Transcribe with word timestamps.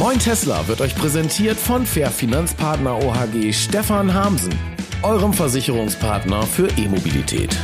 Moin 0.00 0.18
Tesla 0.18 0.66
wird 0.66 0.80
euch 0.80 0.94
präsentiert 0.94 1.58
von 1.58 1.84
Fair 1.84 2.10
Finanzpartner 2.10 2.96
OHG 3.04 3.52
Stefan 3.52 4.14
Hamsen, 4.14 4.58
eurem 5.02 5.34
Versicherungspartner 5.34 6.44
für 6.44 6.68
E-Mobilität. 6.78 7.54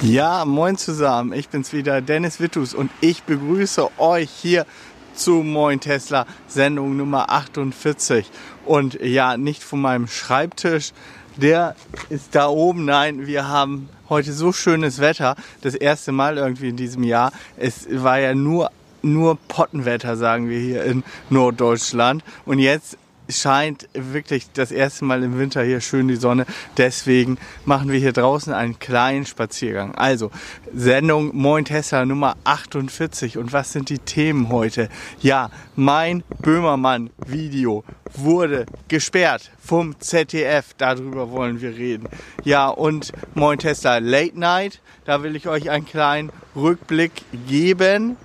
Ja, 0.00 0.46
moin 0.46 0.78
zusammen. 0.78 1.34
Ich 1.34 1.50
bin's 1.50 1.74
wieder, 1.74 2.00
Dennis 2.00 2.40
Wittus 2.40 2.72
und 2.72 2.90
ich 3.02 3.24
begrüße 3.24 3.90
euch 3.98 4.30
hier 4.30 4.64
zu 5.12 5.42
Moin 5.42 5.78
Tesla 5.78 6.24
Sendung 6.46 6.96
Nummer 6.96 7.28
48. 7.28 8.30
Und 8.64 8.98
ja, 9.02 9.36
nicht 9.36 9.62
von 9.62 9.82
meinem 9.82 10.06
Schreibtisch, 10.06 10.94
der 11.36 11.76
ist 12.08 12.34
da 12.34 12.48
oben. 12.48 12.86
Nein, 12.86 13.26
wir 13.26 13.48
haben 13.48 13.90
heute 14.08 14.32
so 14.32 14.50
schönes 14.50 14.98
Wetter. 14.98 15.36
Das 15.60 15.74
erste 15.74 16.10
Mal 16.10 16.38
irgendwie 16.38 16.70
in 16.70 16.76
diesem 16.76 17.02
Jahr. 17.02 17.32
Es 17.58 17.86
war 17.90 18.18
ja 18.18 18.34
nur 18.34 18.70
nur 19.12 19.36
Pottenwetter, 19.48 20.16
sagen 20.16 20.48
wir 20.48 20.58
hier 20.58 20.84
in 20.84 21.04
Norddeutschland. 21.30 22.24
Und 22.44 22.58
jetzt 22.58 22.98
scheint 23.28 23.88
wirklich 23.92 24.52
das 24.52 24.70
erste 24.70 25.04
Mal 25.04 25.22
im 25.22 25.38
Winter 25.38 25.62
hier 25.62 25.80
schön 25.80 26.08
die 26.08 26.16
Sonne. 26.16 26.46
Deswegen 26.76 27.38
machen 27.64 27.90
wir 27.90 27.98
hier 27.98 28.12
draußen 28.12 28.52
einen 28.52 28.78
kleinen 28.78 29.26
Spaziergang. 29.26 29.94
Also, 29.94 30.30
Sendung 30.74 31.34
Moin 31.34 31.64
Tesla 31.64 32.04
Nummer 32.04 32.36
48. 32.44 33.38
Und 33.38 33.52
was 33.52 33.72
sind 33.72 33.88
die 33.88 33.98
Themen 33.98 34.48
heute? 34.48 34.88
Ja, 35.20 35.50
mein 35.74 36.22
Böhmermann-Video 36.40 37.84
wurde 38.14 38.66
gesperrt 38.88 39.50
vom 39.58 39.98
ZDF. 40.00 40.74
Darüber 40.78 41.30
wollen 41.30 41.60
wir 41.60 41.76
reden. 41.76 42.08
Ja, 42.44 42.68
und 42.68 43.12
Moin 43.34 43.58
Tesla 43.58 43.98
Late 43.98 44.38
Night. 44.38 44.80
Da 45.04 45.22
will 45.22 45.36
ich 45.36 45.48
euch 45.48 45.70
einen 45.70 45.86
kleinen 45.86 46.30
Rückblick 46.54 47.12
geben. 47.46 48.16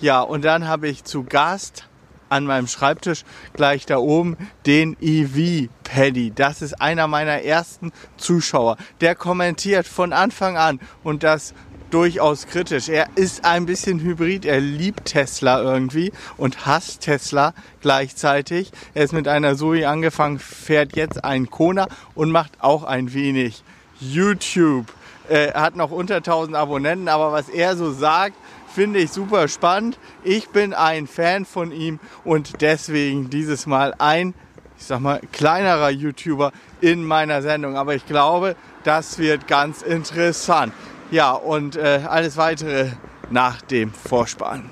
Ja, 0.00 0.20
und 0.20 0.44
dann 0.44 0.68
habe 0.68 0.88
ich 0.88 1.04
zu 1.04 1.24
Gast 1.24 1.88
an 2.28 2.44
meinem 2.44 2.66
Schreibtisch 2.66 3.24
gleich 3.54 3.86
da 3.86 3.98
oben 3.98 4.36
den 4.66 4.96
EV 5.00 5.68
Paddy. 5.84 6.32
Das 6.34 6.60
ist 6.60 6.80
einer 6.80 7.06
meiner 7.06 7.42
ersten 7.42 7.92
Zuschauer. 8.16 8.76
Der 9.00 9.14
kommentiert 9.14 9.86
von 9.86 10.12
Anfang 10.12 10.56
an 10.56 10.80
und 11.02 11.22
das 11.22 11.54
durchaus 11.90 12.46
kritisch. 12.46 12.88
Er 12.88 13.06
ist 13.14 13.44
ein 13.44 13.64
bisschen 13.64 14.00
hybrid. 14.00 14.44
Er 14.44 14.60
liebt 14.60 15.06
Tesla 15.06 15.62
irgendwie 15.62 16.12
und 16.36 16.66
hasst 16.66 17.02
Tesla 17.02 17.54
gleichzeitig. 17.80 18.72
Er 18.92 19.04
ist 19.04 19.12
mit 19.12 19.28
einer 19.28 19.56
Zoe 19.56 19.88
angefangen, 19.88 20.38
fährt 20.38 20.96
jetzt 20.96 21.24
einen 21.24 21.48
Kona 21.48 21.86
und 22.14 22.30
macht 22.30 22.52
auch 22.58 22.82
ein 22.82 23.14
wenig 23.14 23.62
YouTube. 24.00 24.92
Er 25.28 25.54
hat 25.54 25.74
noch 25.74 25.90
unter 25.90 26.16
1000 26.16 26.56
Abonnenten, 26.56 27.08
aber 27.08 27.32
was 27.32 27.48
er 27.48 27.76
so 27.76 27.92
sagt, 27.92 28.36
finde 28.76 28.98
ich 28.98 29.10
super 29.10 29.48
spannend. 29.48 29.98
Ich 30.22 30.50
bin 30.50 30.74
ein 30.74 31.06
Fan 31.06 31.46
von 31.46 31.72
ihm 31.72 31.98
und 32.24 32.60
deswegen 32.60 33.30
dieses 33.30 33.64
Mal 33.64 33.94
ein, 33.96 34.34
ich 34.76 34.84
sag 34.84 35.00
mal, 35.00 35.18
kleinerer 35.32 35.88
YouTuber 35.88 36.52
in 36.82 37.02
meiner 37.02 37.40
Sendung. 37.40 37.78
Aber 37.78 37.94
ich 37.94 38.04
glaube, 38.04 38.54
das 38.84 39.18
wird 39.18 39.48
ganz 39.48 39.80
interessant. 39.80 40.74
Ja, 41.10 41.32
und 41.32 41.76
äh, 41.76 42.02
alles 42.06 42.36
weitere 42.36 42.90
nach 43.30 43.62
dem 43.62 43.94
Vorspann. 43.94 44.68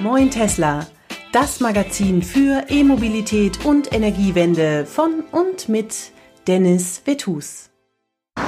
Moin 0.00 0.30
Tesla, 0.30 0.86
das 1.32 1.60
Magazin 1.60 2.22
für 2.22 2.64
E-Mobilität 2.70 3.62
und 3.66 3.92
Energiewende 3.92 4.86
von 4.86 5.22
und 5.30 5.68
mit 5.68 6.14
Dennis 6.46 7.00
Vetus. 7.02 7.70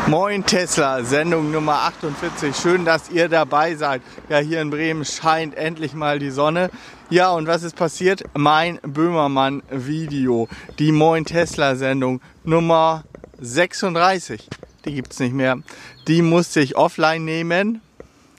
Moin 0.07 0.45
Tesla, 0.45 1.03
Sendung 1.03 1.51
Nummer 1.51 1.81
48. 1.85 2.55
Schön, 2.55 2.85
dass 2.85 3.09
ihr 3.09 3.31
dabei 3.31 3.75
seid. 3.75 4.03
Ja, 4.29 4.39
hier 4.39 4.61
in 4.61 4.69
Bremen 4.69 5.07
scheint 5.07 5.55
endlich 5.55 5.95
mal 5.95 6.19
die 6.19 6.31
Sonne. 6.31 6.71
Ja, 7.09 7.31
und 7.31 7.47
was 7.47 7.63
ist 7.63 7.75
passiert? 7.75 8.23
Mein 8.35 8.79
Böhmermann-Video, 8.83 10.47
die 10.79 10.93
Moin 10.93 11.25
Tesla-Sendung 11.25 12.21
Nummer 12.45 13.05
36. 13.41 14.47
Die 14.85 14.95
gibt's 14.95 15.19
nicht 15.19 15.33
mehr. 15.33 15.59
Die 16.07 16.21
musste 16.21 16.61
ich 16.61 16.77
offline 16.77 17.25
nehmen, 17.25 17.81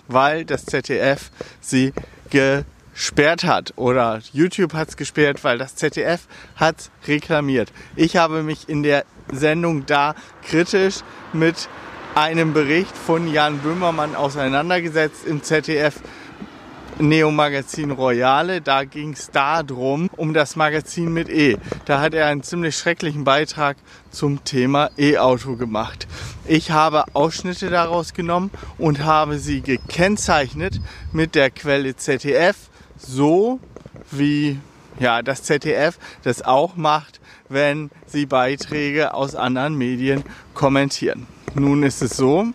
weil 0.07 0.45
das 0.45 0.65
ZDF 0.65 1.31
sie 1.61 1.93
ge 2.29 2.63
gesperrt 2.97 3.43
hat 3.43 3.73
oder 3.75 4.21
YouTube 4.33 4.73
hat 4.73 4.89
es 4.89 4.97
gesperrt, 4.97 5.43
weil 5.43 5.59
das 5.59 5.75
ZDF 5.75 6.27
hat 6.55 6.89
reklamiert. 7.07 7.71
Ich 7.95 8.17
habe 8.17 8.41
mich 8.41 8.67
in 8.67 8.81
der 8.81 9.05
Sendung 9.31 9.85
da 9.85 10.15
kritisch 10.41 11.01
mit 11.31 11.69
einem 12.15 12.53
Bericht 12.53 12.97
von 12.97 13.31
Jan 13.31 13.59
Böhmermann 13.59 14.15
auseinandergesetzt 14.15 15.27
im 15.27 15.43
ZDF 15.43 16.01
Neo 16.97 17.29
Magazin 17.29 17.91
Royale. 17.91 18.61
Da 18.61 18.83
ging 18.83 19.13
es 19.13 19.29
darum, 19.29 20.09
um 20.17 20.33
das 20.33 20.55
Magazin 20.55 21.13
mit 21.13 21.29
E. 21.29 21.57
Da 21.85 22.01
hat 22.01 22.15
er 22.15 22.25
einen 22.25 22.41
ziemlich 22.41 22.75
schrecklichen 22.75 23.23
Beitrag 23.23 23.77
zum 24.09 24.43
Thema 24.43 24.89
E-Auto 24.97 25.55
gemacht. 25.55 26.07
Ich 26.47 26.71
habe 26.71 27.03
Ausschnitte 27.13 27.69
daraus 27.69 28.13
genommen 28.15 28.49
und 28.79 29.03
habe 29.03 29.37
sie 29.37 29.61
gekennzeichnet 29.61 30.81
mit 31.11 31.35
der 31.35 31.51
Quelle 31.51 31.95
ZDF 31.95 32.55
so 32.97 33.59
wie 34.11 34.59
ja, 34.99 35.21
das 35.21 35.43
ZDF 35.43 35.97
das 36.23 36.41
auch 36.41 36.75
macht, 36.75 37.19
wenn 37.49 37.89
sie 38.05 38.25
Beiträge 38.25 39.13
aus 39.13 39.35
anderen 39.35 39.75
Medien 39.75 40.23
kommentieren. 40.53 41.27
Nun 41.53 41.83
ist 41.83 42.01
es 42.01 42.17
so, 42.17 42.47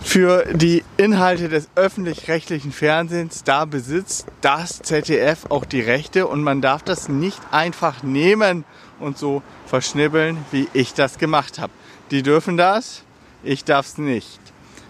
für 0.00 0.46
die 0.54 0.84
Inhalte 0.96 1.48
des 1.48 1.68
öffentlich-rechtlichen 1.74 2.72
Fernsehens, 2.72 3.44
da 3.44 3.66
besitzt 3.66 4.26
das 4.40 4.80
ZDF 4.80 5.46
auch 5.50 5.66
die 5.66 5.80
Rechte 5.80 6.26
und 6.26 6.42
man 6.42 6.62
darf 6.62 6.82
das 6.82 7.08
nicht 7.08 7.40
einfach 7.50 8.02
nehmen 8.02 8.64
und 9.00 9.18
so 9.18 9.42
verschnibbeln, 9.66 10.38
wie 10.50 10.66
ich 10.72 10.94
das 10.94 11.18
gemacht 11.18 11.58
habe. 11.58 11.72
Die 12.10 12.22
dürfen 12.22 12.56
das, 12.56 13.02
ich 13.42 13.64
darf 13.64 13.86
es 13.86 13.98
nicht. 13.98 14.40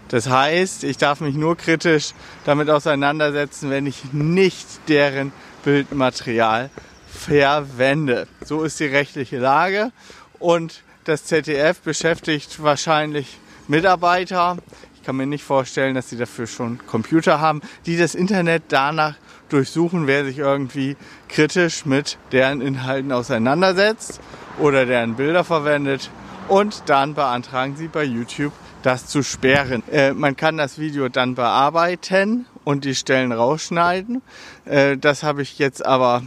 Das 0.09 0.29
heißt, 0.29 0.85
ich 0.85 0.97
darf 0.97 1.21
mich 1.21 1.35
nur 1.35 1.57
kritisch 1.57 2.13
damit 2.45 2.71
auseinandersetzen, 2.71 3.71
wenn 3.71 3.87
ich 3.87 4.13
nicht 4.13 4.67
deren 4.89 5.33
Bildmaterial 5.65 6.71
verwende. 7.07 8.27
So 8.45 8.63
ist 8.63 8.81
die 8.81 8.87
rechtliche 8.87 9.39
Lage 9.39 9.93
und 10.39 10.83
das 11.05 11.25
ZDF 11.25 11.81
beschäftigt 11.81 12.63
wahrscheinlich 12.63 13.39
Mitarbeiter. 13.67 14.57
Ich 14.95 15.03
kann 15.03 15.17
mir 15.17 15.27
nicht 15.27 15.45
vorstellen, 15.45 15.95
dass 15.95 16.09
sie 16.11 16.17
dafür 16.17 16.47
schon 16.47 16.79
Computer 16.87 17.41
haben, 17.41 17.61
die 17.87 17.99
das 17.99 18.15
Internet 18.15 18.65
danach 18.69 19.17
durchsuchen, 19.49 20.07
wer 20.07 20.25
sich 20.25 20.39
irgendwie 20.39 20.97
kritisch 21.29 21.87
mit 21.87 22.19
deren 22.33 22.61
Inhalten 22.61 23.13
auseinandersetzt 23.13 24.21
oder 24.59 24.87
deren 24.87 25.17
Bilder 25.17 25.45
verwendet 25.45 26.11
und 26.49 26.85
dann 26.87 27.15
beantragen 27.15 27.77
sie 27.77 27.89
bei 27.89 28.05
YouTube 28.05 28.53
das 28.83 29.07
zu 29.07 29.23
sperren. 29.23 29.83
Äh, 29.91 30.13
man 30.13 30.37
kann 30.37 30.57
das 30.57 30.79
Video 30.79 31.09
dann 31.09 31.35
bearbeiten 31.35 32.47
und 32.65 32.85
die 32.85 32.95
Stellen 32.95 33.33
rausschneiden. 33.33 34.23
Äh, 34.65 34.97
das 34.97 35.23
habe 35.23 35.43
ich 35.43 35.59
jetzt 35.59 35.85
aber 35.85 36.23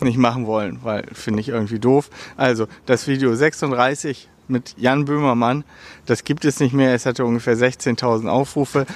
nicht 0.00 0.18
machen 0.18 0.46
wollen, 0.46 0.80
weil 0.82 1.04
finde 1.12 1.40
ich 1.40 1.48
irgendwie 1.48 1.78
doof. 1.78 2.10
Also 2.36 2.66
das 2.86 3.06
Video 3.06 3.34
36 3.34 4.28
mit 4.48 4.74
Jan 4.76 5.04
Böhmermann, 5.06 5.64
das 6.06 6.24
gibt 6.24 6.44
es 6.44 6.60
nicht 6.60 6.74
mehr. 6.74 6.94
Es 6.94 7.06
hatte 7.06 7.24
ungefähr 7.24 7.56
16.000 7.56 8.28
Aufrufe, 8.28 8.86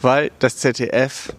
weil 0.00 0.30
das 0.38 0.56
ZDF 0.56 1.34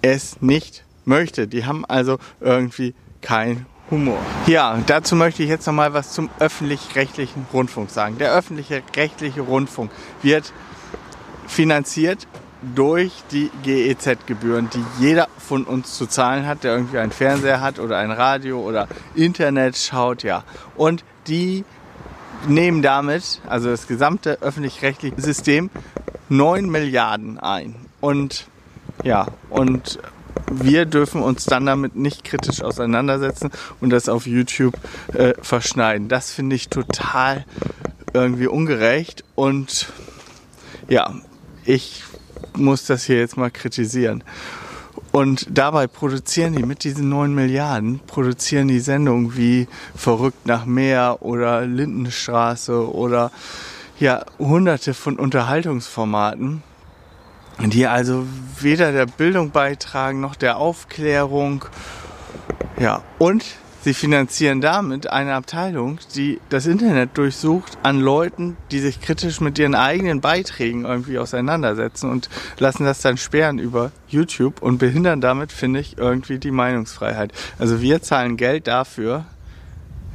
es 0.00 0.40
nicht 0.40 0.84
möchte. 1.04 1.46
Die 1.46 1.66
haben 1.66 1.84
also 1.84 2.18
irgendwie 2.40 2.94
kein 3.20 3.66
Humor. 3.92 4.18
Ja, 4.46 4.78
dazu 4.86 5.14
möchte 5.14 5.42
ich 5.42 5.50
jetzt 5.50 5.66
noch 5.66 5.74
mal 5.74 5.92
was 5.92 6.12
zum 6.12 6.30
öffentlich-rechtlichen 6.38 7.46
Rundfunk 7.52 7.90
sagen. 7.90 8.16
Der 8.16 8.32
öffentliche 8.32 8.82
rechtliche 8.96 9.42
Rundfunk 9.42 9.90
wird 10.22 10.52
finanziert 11.46 12.26
durch 12.74 13.12
die 13.30 13.50
GEZ-Gebühren, 13.62 14.70
die 14.72 14.82
jeder 14.98 15.28
von 15.36 15.64
uns 15.64 15.98
zu 15.98 16.06
zahlen 16.06 16.46
hat, 16.46 16.64
der 16.64 16.74
irgendwie 16.74 16.98
einen 16.98 17.12
Fernseher 17.12 17.60
hat 17.60 17.78
oder 17.78 17.98
ein 17.98 18.10
Radio 18.10 18.60
oder 18.60 18.88
Internet 19.14 19.76
schaut, 19.76 20.22
ja. 20.22 20.42
Und 20.74 21.04
die 21.26 21.66
nehmen 22.48 22.80
damit, 22.80 23.42
also 23.46 23.68
das 23.68 23.86
gesamte 23.86 24.38
öffentlich-rechtliche 24.40 25.20
System, 25.20 25.68
9 26.30 26.70
Milliarden 26.70 27.38
ein. 27.38 27.74
Und 28.00 28.46
ja, 29.04 29.26
und 29.50 29.98
wir 30.50 30.86
dürfen 30.86 31.22
uns 31.22 31.44
dann 31.44 31.66
damit 31.66 31.96
nicht 31.96 32.24
kritisch 32.24 32.62
auseinandersetzen 32.62 33.50
und 33.80 33.90
das 33.90 34.08
auf 34.08 34.26
YouTube 34.26 34.74
äh, 35.14 35.34
verschneiden. 35.40 36.08
Das 36.08 36.32
finde 36.32 36.56
ich 36.56 36.68
total 36.68 37.44
irgendwie 38.12 38.46
ungerecht 38.46 39.24
und 39.34 39.88
ja, 40.88 41.14
ich 41.64 42.04
muss 42.56 42.84
das 42.86 43.04
hier 43.04 43.18
jetzt 43.18 43.36
mal 43.36 43.50
kritisieren. 43.50 44.24
Und 45.10 45.46
dabei 45.50 45.86
produzieren 45.86 46.54
die 46.54 46.62
mit 46.62 46.84
diesen 46.84 47.10
9 47.10 47.34
Milliarden, 47.34 48.00
produzieren 48.06 48.68
die 48.68 48.80
Sendungen 48.80 49.36
wie 49.36 49.68
Verrückt 49.94 50.46
nach 50.46 50.64
Meer 50.64 51.18
oder 51.20 51.66
Lindenstraße 51.66 52.90
oder 52.90 53.30
ja, 54.00 54.24
hunderte 54.38 54.94
von 54.94 55.18
Unterhaltungsformaten 55.18 56.62
die 57.58 57.86
also 57.86 58.26
weder 58.60 58.92
der 58.92 59.06
Bildung 59.06 59.50
beitragen 59.50 60.20
noch 60.20 60.36
der 60.36 60.56
Aufklärung. 60.56 61.64
Ja, 62.78 63.02
und 63.18 63.44
sie 63.82 63.94
finanzieren 63.94 64.60
damit 64.60 65.08
eine 65.08 65.34
Abteilung, 65.34 65.98
die 66.14 66.40
das 66.48 66.66
Internet 66.66 67.16
durchsucht 67.18 67.78
an 67.82 68.00
Leuten, 68.00 68.56
die 68.70 68.78
sich 68.78 69.00
kritisch 69.00 69.40
mit 69.40 69.58
ihren 69.58 69.74
eigenen 69.74 70.20
Beiträgen 70.20 70.84
irgendwie 70.84 71.18
auseinandersetzen 71.18 72.10
und 72.10 72.28
lassen 72.58 72.84
das 72.84 73.00
dann 73.00 73.16
sperren 73.16 73.58
über 73.58 73.92
YouTube 74.08 74.62
und 74.62 74.78
behindern 74.78 75.20
damit, 75.20 75.52
finde 75.52 75.80
ich, 75.80 75.98
irgendwie 75.98 76.38
die 76.38 76.50
Meinungsfreiheit. 76.50 77.32
Also 77.58 77.80
wir 77.80 78.02
zahlen 78.02 78.36
Geld 78.36 78.66
dafür, 78.66 79.24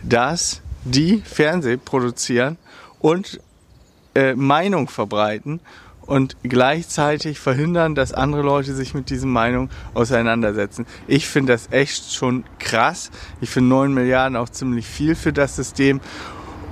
dass 0.03 0.61
die 0.83 1.21
Fernseh 1.25 1.77
produzieren 1.77 2.57
und 2.99 3.39
äh, 4.15 4.33
Meinung 4.33 4.87
verbreiten 4.87 5.59
und 6.07 6.37
gleichzeitig 6.41 7.39
verhindern, 7.39 7.93
dass 7.93 8.13
andere 8.13 8.41
Leute 8.41 8.73
sich 8.73 8.93
mit 8.93 9.09
diesen 9.09 9.29
Meinungen 9.29 9.69
auseinandersetzen. 9.93 10.87
Ich 11.05 11.27
finde 11.27 11.53
das 11.53 11.67
echt 11.71 12.13
schon 12.13 12.43
krass. 12.57 13.11
Ich 13.41 13.49
finde 13.49 13.69
9 13.69 13.93
Milliarden 13.93 14.35
auch 14.35 14.49
ziemlich 14.49 14.87
viel 14.87 15.13
für 15.13 15.33
das 15.33 15.55
System. 15.55 16.01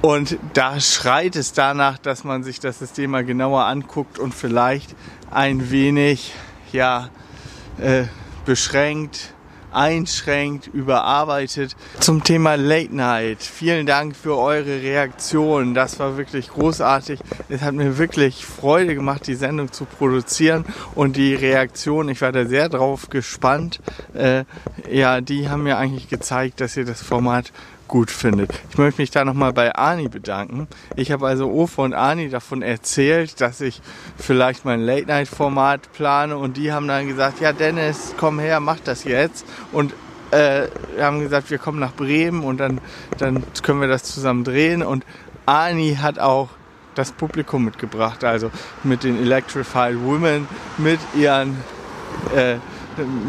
Und 0.01 0.37
da 0.53 0.79
schreit 0.79 1.35
es 1.35 1.53
danach, 1.53 1.97
dass 1.97 2.23
man 2.23 2.43
sich 2.43 2.59
das 2.59 2.79
System 2.79 3.11
mal 3.11 3.25
genauer 3.25 3.65
anguckt 3.65 4.19
und 4.19 4.33
vielleicht 4.33 4.95
ein 5.31 5.69
wenig 5.69 6.33
ja, 6.71 7.09
äh, 7.77 8.03
beschränkt 8.45 9.34
einschränkt, 9.75 10.67
überarbeitet. 10.67 11.75
Zum 11.99 12.23
Thema 12.23 12.55
Late 12.55 12.95
Night. 12.95 13.41
Vielen 13.41 13.85
Dank 13.85 14.15
für 14.15 14.37
eure 14.37 14.81
Reaktion. 14.81 15.73
Das 15.73 15.99
war 15.99 16.17
wirklich 16.17 16.49
großartig. 16.49 17.19
Es 17.49 17.61
hat 17.61 17.73
mir 17.73 17.97
wirklich 17.97 18.45
Freude 18.45 18.95
gemacht, 18.95 19.27
die 19.27 19.35
Sendung 19.35 19.71
zu 19.71 19.85
produzieren 19.85 20.65
und 20.95 21.17
die 21.17 21.35
Reaktion. 21.35 22.09
Ich 22.09 22.21
war 22.21 22.31
da 22.31 22.45
sehr 22.45 22.69
drauf 22.69 23.09
gespannt. 23.09 23.81
Äh, 24.13 24.45
ja, 24.89 25.21
die 25.21 25.49
haben 25.49 25.63
mir 25.63 25.77
eigentlich 25.77 26.07
gezeigt, 26.07 26.61
dass 26.61 26.77
ihr 26.77 26.85
das 26.85 27.01
Format 27.01 27.51
gut 27.87 28.11
findet. 28.11 28.51
Ich 28.69 28.77
möchte 28.77 29.01
mich 29.01 29.11
da 29.11 29.25
nochmal 29.25 29.53
bei 29.53 29.75
Ani 29.75 30.07
bedanken. 30.07 30.67
Ich 30.95 31.11
habe 31.11 31.27
also 31.27 31.49
Ofe 31.49 31.81
und 31.81 31.93
Ani 31.93 32.29
davon 32.29 32.61
erzählt, 32.61 33.41
dass 33.41 33.61
ich 33.61 33.81
vielleicht 34.17 34.65
mein 34.65 34.81
Late-Night-Format 34.81 35.93
plane 35.93 36.37
und 36.37 36.57
die 36.57 36.71
haben 36.71 36.87
dann 36.87 37.07
gesagt, 37.07 37.41
ja 37.41 37.53
Dennis, 37.53 38.13
komm 38.17 38.39
her, 38.39 38.59
mach 38.59 38.79
das 38.79 39.03
jetzt. 39.03 39.45
Und 39.71 39.93
äh, 40.31 40.67
haben 40.99 41.19
gesagt, 41.19 41.51
wir 41.51 41.57
kommen 41.57 41.79
nach 41.79 41.93
Bremen 41.93 42.43
und 42.43 42.57
dann, 42.57 42.81
dann 43.17 43.43
können 43.61 43.81
wir 43.81 43.87
das 43.87 44.03
zusammen 44.03 44.43
drehen. 44.43 44.83
Und 44.83 45.05
Ani 45.45 45.97
hat 46.01 46.19
auch 46.19 46.49
das 46.95 47.11
Publikum 47.11 47.65
mitgebracht, 47.65 48.23
also 48.23 48.51
mit 48.83 49.03
den 49.03 49.21
Electrified 49.21 50.01
Women, 50.01 50.47
mit 50.77 50.99
ihren 51.13 51.57
äh, 52.35 52.55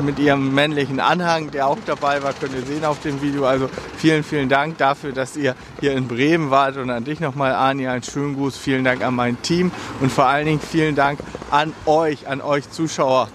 mit 0.04 0.18
ihrem 0.18 0.54
männlichen 0.54 1.00
Anhang, 1.00 1.50
der 1.50 1.66
auch 1.66 1.78
dabei 1.86 2.22
war, 2.22 2.32
könnt 2.32 2.54
ihr 2.54 2.62
sehen 2.62 2.84
auf 2.84 3.00
dem 3.00 3.22
Video. 3.22 3.46
Also 3.46 3.68
vielen, 3.96 4.24
vielen 4.24 4.48
Dank 4.48 4.78
dafür, 4.78 5.12
dass 5.12 5.36
ihr 5.36 5.54
hier 5.80 5.92
in 5.92 6.08
Bremen 6.08 6.50
wart 6.50 6.76
und 6.76 6.90
an 6.90 7.04
dich 7.04 7.20
nochmal, 7.20 7.54
Ani, 7.54 7.86
einen 7.86 8.02
schönen 8.02 8.34
Gruß. 8.34 8.56
Vielen 8.56 8.84
Dank 8.84 9.02
an 9.02 9.14
mein 9.14 9.40
Team 9.42 9.70
und 10.00 10.12
vor 10.12 10.26
allen 10.26 10.46
Dingen 10.46 10.60
vielen 10.60 10.94
Dank 10.94 11.20
an 11.50 11.72
euch, 11.86 12.28
an 12.28 12.40
euch 12.40 12.70
Zuschauer. 12.70 13.28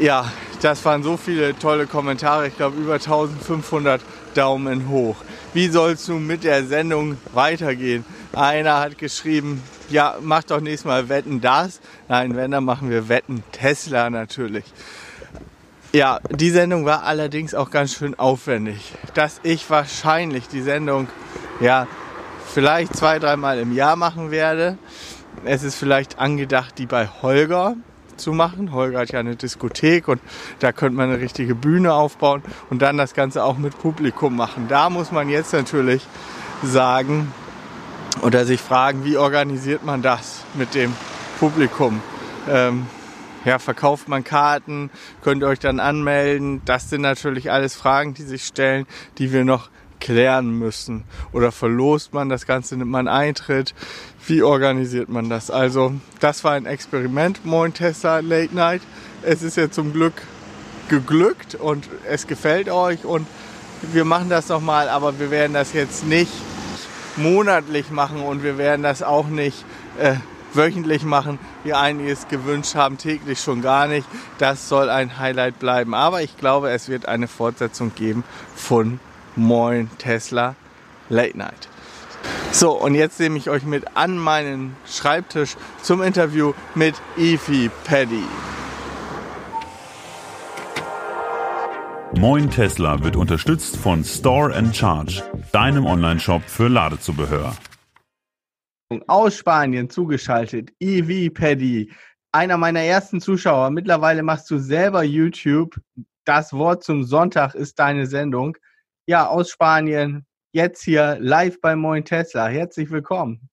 Ja, 0.00 0.30
das 0.62 0.84
waren 0.84 1.02
so 1.02 1.16
viele 1.16 1.58
tolle 1.58 1.86
Kommentare. 1.86 2.48
Ich 2.48 2.56
glaube, 2.56 2.76
über 2.76 2.94
1500 2.94 4.00
Daumen 4.34 4.88
hoch. 4.88 5.16
Wie 5.54 5.68
soll 5.68 5.92
es 5.92 6.06
nun 6.08 6.26
mit 6.26 6.44
der 6.44 6.64
Sendung 6.64 7.16
weitergehen? 7.32 8.04
Einer 8.32 8.78
hat 8.78 8.98
geschrieben, 8.98 9.62
ja, 9.90 10.16
mach 10.20 10.44
doch 10.44 10.60
nächstes 10.60 10.84
Mal 10.84 11.08
Wetten 11.08 11.40
das. 11.40 11.80
Nein, 12.08 12.36
wenn, 12.36 12.50
dann 12.50 12.64
machen 12.64 12.90
wir 12.90 13.08
Wetten 13.08 13.42
Tesla 13.52 14.10
natürlich. 14.10 14.64
Ja, 15.92 16.20
die 16.30 16.50
Sendung 16.50 16.84
war 16.84 17.04
allerdings 17.04 17.54
auch 17.54 17.70
ganz 17.70 17.94
schön 17.94 18.18
aufwendig. 18.18 18.92
Dass 19.14 19.40
ich 19.42 19.68
wahrscheinlich 19.70 20.48
die 20.48 20.60
Sendung, 20.60 21.08
ja, 21.60 21.86
vielleicht 22.52 22.94
zwei, 22.94 23.18
dreimal 23.18 23.58
im 23.58 23.72
Jahr 23.72 23.96
machen 23.96 24.30
werde. 24.30 24.76
Es 25.44 25.62
ist 25.62 25.76
vielleicht 25.76 26.18
angedacht, 26.18 26.78
die 26.78 26.86
bei 26.86 27.08
Holger 27.22 27.76
zu 28.16 28.32
machen. 28.32 28.72
Holger 28.72 29.00
hat 29.00 29.12
ja 29.12 29.20
eine 29.20 29.36
Diskothek 29.36 30.08
und 30.08 30.20
da 30.58 30.72
könnte 30.72 30.96
man 30.96 31.10
eine 31.10 31.20
richtige 31.20 31.54
Bühne 31.54 31.94
aufbauen 31.94 32.42
und 32.68 32.82
dann 32.82 32.98
das 32.98 33.14
Ganze 33.14 33.44
auch 33.44 33.56
mit 33.56 33.78
Publikum 33.78 34.36
machen. 34.36 34.66
Da 34.68 34.90
muss 34.90 35.12
man 35.12 35.28
jetzt 35.28 35.52
natürlich 35.52 36.06
sagen, 36.62 37.32
oder 38.22 38.44
sich 38.44 38.60
fragen, 38.60 39.04
wie 39.04 39.16
organisiert 39.16 39.84
man 39.84 40.02
das 40.02 40.44
mit 40.54 40.74
dem 40.74 40.94
Publikum? 41.38 42.02
Ähm, 42.48 42.86
ja, 43.44 43.58
verkauft 43.58 44.08
man 44.08 44.24
Karten? 44.24 44.90
Könnt 45.22 45.42
ihr 45.42 45.48
euch 45.48 45.60
dann 45.60 45.80
anmelden? 45.80 46.60
Das 46.64 46.90
sind 46.90 47.02
natürlich 47.02 47.50
alles 47.50 47.76
Fragen, 47.76 48.14
die 48.14 48.22
sich 48.22 48.44
stellen, 48.44 48.86
die 49.18 49.32
wir 49.32 49.44
noch 49.44 49.70
klären 50.00 50.50
müssen. 50.50 51.04
Oder 51.32 51.52
verlost 51.52 52.14
man 52.14 52.28
das 52.28 52.46
Ganze, 52.46 52.76
nimmt 52.76 52.90
man 52.90 53.08
Eintritt? 53.08 53.74
Wie 54.26 54.42
organisiert 54.42 55.08
man 55.08 55.28
das? 55.28 55.50
Also, 55.50 55.94
das 56.20 56.44
war 56.44 56.52
ein 56.52 56.66
Experiment, 56.66 57.44
Moin 57.44 57.72
Tesla 57.72 58.20
Late 58.20 58.54
Night. 58.54 58.82
Es 59.22 59.42
ist 59.42 59.56
ja 59.56 59.70
zum 59.70 59.92
Glück 59.92 60.14
geglückt 60.88 61.54
und 61.54 61.88
es 62.08 62.26
gefällt 62.26 62.68
euch 62.68 63.04
und 63.04 63.26
wir 63.92 64.04
machen 64.04 64.28
das 64.28 64.48
nochmal, 64.48 64.88
aber 64.88 65.18
wir 65.18 65.30
werden 65.30 65.52
das 65.52 65.72
jetzt 65.72 66.06
nicht 66.06 66.32
monatlich 67.18 67.90
machen 67.90 68.22
und 68.22 68.42
wir 68.42 68.58
werden 68.58 68.82
das 68.82 69.02
auch 69.02 69.26
nicht 69.26 69.64
äh, 69.98 70.14
wöchentlich 70.54 71.04
machen, 71.04 71.38
wie 71.64 71.74
einige 71.74 72.10
es 72.10 72.28
gewünscht 72.28 72.74
haben, 72.74 72.98
täglich 72.98 73.40
schon 73.40 73.62
gar 73.62 73.86
nicht. 73.86 74.06
Das 74.38 74.68
soll 74.68 74.90
ein 74.90 75.18
Highlight 75.18 75.58
bleiben. 75.58 75.94
Aber 75.94 76.22
ich 76.22 76.36
glaube, 76.36 76.70
es 76.70 76.88
wird 76.88 77.06
eine 77.06 77.28
Fortsetzung 77.28 77.94
geben 77.94 78.24
von 78.54 79.00
Moin 79.36 79.90
Tesla 79.98 80.54
Late 81.08 81.36
Night. 81.36 81.68
So, 82.50 82.72
und 82.72 82.94
jetzt 82.94 83.20
nehme 83.20 83.38
ich 83.38 83.50
euch 83.50 83.64
mit 83.64 83.96
an 83.96 84.18
meinen 84.18 84.74
Schreibtisch 84.86 85.56
zum 85.82 86.02
Interview 86.02 86.54
mit 86.74 86.94
Efi 87.16 87.70
Paddy. 87.84 88.24
Moin 92.16 92.50
Tesla 92.50 93.02
wird 93.04 93.16
unterstützt 93.16 93.76
von 93.76 94.02
Store 94.02 94.54
and 94.54 94.74
Charge, 94.74 95.22
deinem 95.52 95.84
Online-Shop 95.84 96.42
für 96.42 96.68
Ladezubehör. 96.68 97.54
Aus 99.06 99.36
Spanien 99.36 99.90
zugeschaltet, 99.90 100.72
EV 100.80 101.32
Paddy, 101.32 101.92
einer 102.32 102.56
meiner 102.56 102.80
ersten 102.80 103.20
Zuschauer. 103.20 103.70
Mittlerweile 103.70 104.22
machst 104.22 104.50
du 104.50 104.58
selber 104.58 105.02
YouTube. 105.04 105.76
Das 106.24 106.52
Wort 106.52 106.82
zum 106.82 107.04
Sonntag 107.04 107.54
ist 107.54 107.78
deine 107.78 108.06
Sendung. 108.06 108.56
Ja, 109.06 109.28
aus 109.28 109.50
Spanien, 109.50 110.26
jetzt 110.52 110.82
hier 110.82 111.18
live 111.20 111.60
bei 111.60 111.76
Moin 111.76 112.04
Tesla. 112.04 112.48
Herzlich 112.48 112.90
willkommen. 112.90 113.48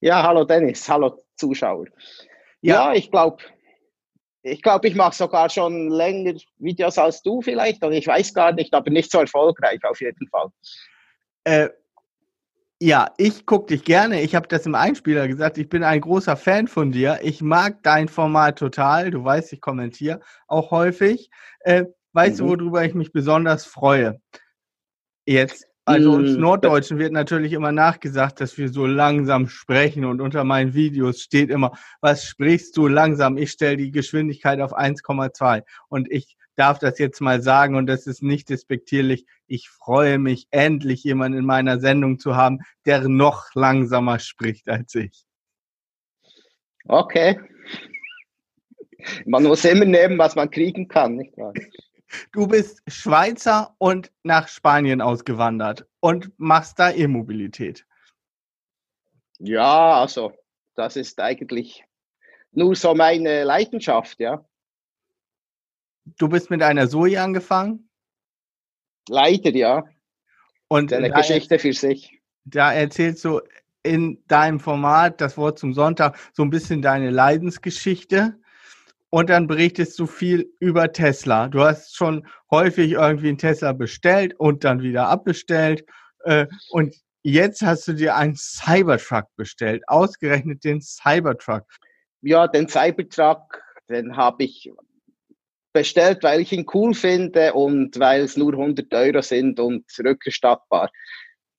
Ja, 0.00 0.22
hallo 0.22 0.44
Dennis, 0.44 0.88
hallo 0.88 1.22
Zuschauer. 1.36 1.86
Ja, 2.62 2.90
ja 2.90 2.94
ich 2.94 3.10
glaube, 3.10 3.42
ich 4.42 4.62
glaube, 4.62 4.88
ich 4.88 4.94
mache 4.94 5.14
sogar 5.14 5.50
schon 5.50 5.90
länger 5.90 6.34
Videos 6.58 6.98
als 6.98 7.22
du 7.22 7.42
vielleicht, 7.42 7.84
oder 7.84 7.94
ich 7.94 8.06
weiß 8.06 8.32
gar 8.34 8.52
nicht, 8.52 8.72
aber 8.74 8.90
nicht 8.90 9.10
so 9.10 9.18
erfolgreich 9.18 9.80
auf 9.84 10.00
jeden 10.00 10.26
Fall. 10.28 10.48
Äh, 11.44 11.68
ja, 12.82 13.12
ich 13.18 13.44
gucke 13.44 13.66
dich 13.66 13.84
gerne. 13.84 14.22
Ich 14.22 14.34
habe 14.34 14.48
das 14.48 14.64
im 14.64 14.74
Einspieler 14.74 15.28
gesagt. 15.28 15.58
Ich 15.58 15.68
bin 15.68 15.84
ein 15.84 16.00
großer 16.00 16.36
Fan 16.36 16.66
von 16.66 16.92
dir. 16.92 17.18
Ich 17.22 17.42
mag 17.42 17.82
dein 17.82 18.08
Format 18.08 18.58
total. 18.58 19.10
Du 19.10 19.22
weißt, 19.22 19.52
ich 19.52 19.60
kommentiere 19.60 20.20
auch 20.46 20.70
häufig. 20.70 21.30
Äh, 21.60 21.84
weißt 22.14 22.40
mhm. 22.40 22.44
du, 22.44 22.58
worüber 22.58 22.84
ich 22.84 22.94
mich 22.94 23.12
besonders 23.12 23.66
freue? 23.66 24.20
Jetzt 25.26 25.69
also 25.84 26.12
uns 26.12 26.34
hm, 26.34 26.40
Norddeutschen 26.40 26.98
wird 26.98 27.12
natürlich 27.12 27.52
immer 27.52 27.72
nachgesagt, 27.72 28.40
dass 28.40 28.58
wir 28.58 28.68
so 28.68 28.86
langsam 28.86 29.48
sprechen 29.48 30.04
und 30.04 30.20
unter 30.20 30.44
meinen 30.44 30.74
Videos 30.74 31.20
steht 31.20 31.50
immer, 31.50 31.72
was 32.00 32.24
sprichst 32.24 32.76
du 32.76 32.86
langsam? 32.86 33.36
Ich 33.36 33.50
stelle 33.50 33.76
die 33.76 33.90
Geschwindigkeit 33.90 34.60
auf 34.60 34.76
1,2 34.76 35.62
und 35.88 36.10
ich 36.10 36.36
darf 36.56 36.78
das 36.78 36.98
jetzt 36.98 37.20
mal 37.20 37.40
sagen 37.40 37.74
und 37.74 37.86
das 37.86 38.06
ist 38.06 38.22
nicht 38.22 38.50
despektierlich. 38.50 39.24
Ich 39.46 39.70
freue 39.70 40.18
mich 40.18 40.46
endlich 40.50 41.02
jemanden 41.04 41.38
in 41.38 41.46
meiner 41.46 41.80
Sendung 41.80 42.18
zu 42.18 42.36
haben, 42.36 42.58
der 42.84 43.08
noch 43.08 43.46
langsamer 43.54 44.18
spricht 44.18 44.68
als 44.68 44.94
ich. 44.94 45.24
Okay. 46.86 47.40
Man 49.24 49.44
muss 49.44 49.64
immer 49.64 49.86
nehmen, 49.86 50.18
was 50.18 50.36
man 50.36 50.50
kriegen 50.50 50.86
kann, 50.88 51.16
nicht 51.16 51.36
wahr? 51.38 51.54
Du 52.32 52.46
bist 52.46 52.82
Schweizer 52.86 53.74
und 53.78 54.10
nach 54.22 54.48
Spanien 54.48 55.00
ausgewandert 55.00 55.86
und 56.00 56.32
machst 56.38 56.78
da 56.78 56.90
E-Mobilität. 56.90 57.86
Ja, 59.38 60.00
also 60.00 60.32
das 60.74 60.96
ist 60.96 61.20
eigentlich 61.20 61.84
nur 62.52 62.74
so 62.74 62.94
meine 62.94 63.44
Leidenschaft, 63.44 64.20
ja. 64.20 64.44
Du 66.18 66.28
bist 66.28 66.50
mit 66.50 66.62
einer 66.62 66.88
Zoe 66.88 67.20
angefangen? 67.20 67.88
Leider, 69.08 69.50
ja. 69.50 69.84
Und 70.68 70.92
eine 70.92 71.10
Geschichte 71.10 71.58
für 71.58 71.72
sich. 71.72 72.20
Da 72.44 72.72
erzählst 72.72 73.24
du 73.24 73.40
in 73.82 74.22
deinem 74.26 74.60
Format, 74.60 75.20
das 75.20 75.36
Wort 75.36 75.58
zum 75.58 75.74
Sonntag, 75.74 76.18
so 76.32 76.42
ein 76.42 76.50
bisschen 76.50 76.82
deine 76.82 77.10
Leidensgeschichte. 77.10 78.39
Und 79.10 79.28
dann 79.28 79.48
berichtest 79.48 79.98
du 79.98 80.06
viel 80.06 80.52
über 80.60 80.92
Tesla. 80.92 81.48
Du 81.48 81.62
hast 81.62 81.96
schon 81.96 82.26
häufig 82.50 82.92
irgendwie 82.92 83.28
einen 83.28 83.38
Tesla 83.38 83.72
bestellt 83.72 84.34
und 84.38 84.62
dann 84.62 84.82
wieder 84.82 85.08
abbestellt. 85.08 85.84
Äh, 86.24 86.46
und 86.70 86.94
jetzt 87.22 87.62
hast 87.62 87.88
du 87.88 87.92
dir 87.92 88.14
einen 88.14 88.36
Cybertruck 88.36 89.26
bestellt, 89.36 89.82
ausgerechnet 89.88 90.62
den 90.62 90.80
Cybertruck. 90.80 91.64
Ja, 92.22 92.46
den 92.46 92.68
Cybertruck, 92.68 93.60
den 93.88 94.16
habe 94.16 94.44
ich 94.44 94.70
bestellt, 95.72 96.22
weil 96.22 96.40
ich 96.40 96.52
ihn 96.52 96.66
cool 96.72 96.94
finde 96.94 97.54
und 97.54 97.98
weil 97.98 98.22
es 98.22 98.36
nur 98.36 98.52
100 98.52 98.92
Euro 98.94 99.22
sind 99.22 99.58
und 99.58 99.84
rückerstattbar. 99.98 100.90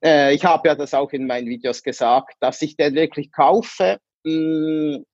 Äh, 0.04 0.34
ich 0.34 0.46
habe 0.46 0.70
ja 0.70 0.76
das 0.76 0.94
auch 0.94 1.12
in 1.12 1.28
meinen 1.28 1.48
Videos 1.48 1.84
gesagt, 1.84 2.36
dass 2.40 2.62
ich 2.62 2.76
den 2.76 2.96
wirklich 2.96 3.32
kaufe, 3.32 4.00
mh, 4.24 4.96
hm, 4.96 5.06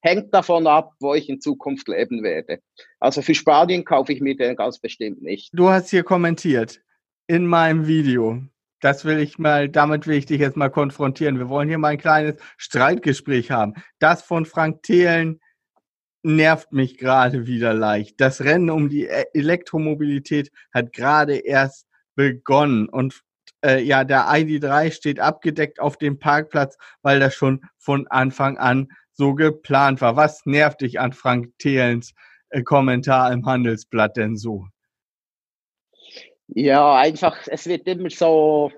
hängt 0.00 0.32
davon 0.34 0.66
ab, 0.66 0.92
wo 1.00 1.14
ich 1.14 1.28
in 1.28 1.40
Zukunft 1.40 1.88
leben 1.88 2.22
werde. 2.22 2.60
Also 2.98 3.22
für 3.22 3.34
Spanien 3.34 3.84
kaufe 3.84 4.12
ich 4.12 4.20
mir 4.20 4.36
den 4.36 4.56
ganz 4.56 4.78
bestimmt 4.78 5.22
nicht. 5.22 5.50
Du 5.52 5.70
hast 5.70 5.90
hier 5.90 6.02
kommentiert 6.02 6.80
in 7.26 7.46
meinem 7.46 7.86
Video. 7.86 8.42
Das 8.80 9.04
will 9.04 9.18
ich 9.18 9.38
mal, 9.38 9.68
damit 9.68 10.06
will 10.06 10.16
ich 10.16 10.26
dich 10.26 10.40
jetzt 10.40 10.56
mal 10.56 10.70
konfrontieren. 10.70 11.38
Wir 11.38 11.50
wollen 11.50 11.68
hier 11.68 11.78
mal 11.78 11.88
ein 11.88 11.98
kleines 11.98 12.36
Streitgespräch 12.56 13.50
haben. 13.50 13.74
Das 13.98 14.22
von 14.22 14.46
Frank 14.46 14.82
Thelen 14.82 15.40
nervt 16.22 16.72
mich 16.72 16.98
gerade 16.98 17.46
wieder 17.46 17.74
leicht. 17.74 18.20
Das 18.20 18.42
Rennen 18.42 18.70
um 18.70 18.88
die 18.88 19.04
e-, 19.04 19.24
Elektromobilität 19.34 20.50
hat 20.72 20.92
gerade 20.92 21.36
erst 21.36 21.86
begonnen 22.14 22.88
und 22.88 23.22
äh, 23.64 23.82
ja, 23.82 24.04
der 24.04 24.26
ID3 24.26 24.90
steht 24.90 25.20
abgedeckt 25.20 25.80
auf 25.80 25.98
dem 25.98 26.18
Parkplatz, 26.18 26.76
weil 27.02 27.20
das 27.20 27.34
schon 27.34 27.62
von 27.78 28.06
Anfang 28.08 28.58
an 28.58 28.88
so 29.20 29.34
geplant 29.34 30.00
war. 30.00 30.16
Was 30.16 30.46
nervt 30.46 30.80
dich 30.80 30.98
an 30.98 31.12
Frank 31.12 31.52
Thelens 31.58 32.14
äh, 32.48 32.62
Kommentar 32.62 33.30
im 33.32 33.44
Handelsblatt 33.44 34.16
denn 34.16 34.34
so? 34.34 34.66
Ja, 36.48 36.96
einfach, 36.96 37.36
es 37.46 37.66
wird 37.66 37.86
immer 37.86 38.08
so, 38.08 38.72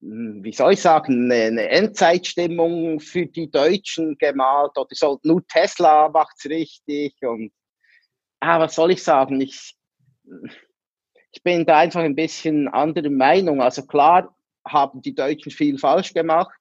wie 0.00 0.52
soll 0.52 0.72
ich 0.72 0.80
sagen, 0.80 1.30
eine 1.30 1.68
Endzeitstimmung 1.68 3.00
für 3.00 3.26
die 3.26 3.50
Deutschen 3.50 4.16
gemalt 4.16 4.76
oder 4.78 4.88
so, 4.92 5.20
nur 5.22 5.46
Tesla 5.46 6.08
macht's 6.08 6.46
richtig 6.46 7.14
und 7.20 7.52
ah, 8.40 8.58
was 8.58 8.74
soll 8.74 8.92
ich 8.92 9.02
sagen? 9.02 9.42
Ich, 9.42 9.76
ich 11.32 11.42
bin 11.42 11.66
da 11.66 11.78
einfach 11.78 12.00
ein 12.00 12.16
bisschen 12.16 12.66
anderer 12.68 13.10
Meinung. 13.10 13.60
Also 13.60 13.86
klar 13.86 14.34
haben 14.66 15.02
die 15.02 15.14
Deutschen 15.14 15.52
viel 15.52 15.78
falsch 15.78 16.14
gemacht 16.14 16.57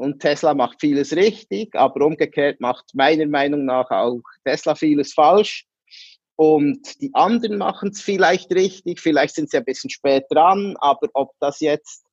und 0.00 0.20
Tesla 0.20 0.54
macht 0.54 0.80
vieles 0.80 1.14
richtig, 1.14 1.74
aber 1.74 2.06
umgekehrt 2.06 2.58
macht 2.58 2.94
meiner 2.94 3.26
Meinung 3.26 3.66
nach 3.66 3.90
auch 3.90 4.22
Tesla 4.44 4.74
vieles 4.74 5.12
falsch. 5.12 5.66
Und 6.36 6.98
die 7.02 7.10
anderen 7.12 7.58
machen 7.58 7.90
es 7.90 8.00
vielleicht 8.00 8.50
richtig, 8.50 8.98
vielleicht 8.98 9.34
sind 9.34 9.50
sie 9.50 9.58
ein 9.58 9.64
bisschen 9.64 9.90
spät 9.90 10.24
dran, 10.30 10.74
aber 10.80 11.06
ob 11.12 11.32
das 11.38 11.60
jetzt, 11.60 12.06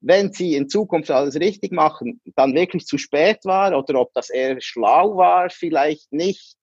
wenn 0.00 0.32
sie 0.32 0.54
in 0.54 0.70
Zukunft 0.70 1.10
alles 1.10 1.38
richtig 1.38 1.72
machen, 1.72 2.22
dann 2.36 2.54
wirklich 2.54 2.86
zu 2.86 2.96
spät 2.96 3.40
war 3.44 3.76
oder 3.76 4.00
ob 4.00 4.14
das 4.14 4.30
eher 4.30 4.58
schlau 4.62 5.18
war, 5.18 5.50
vielleicht 5.50 6.10
nicht 6.14 6.56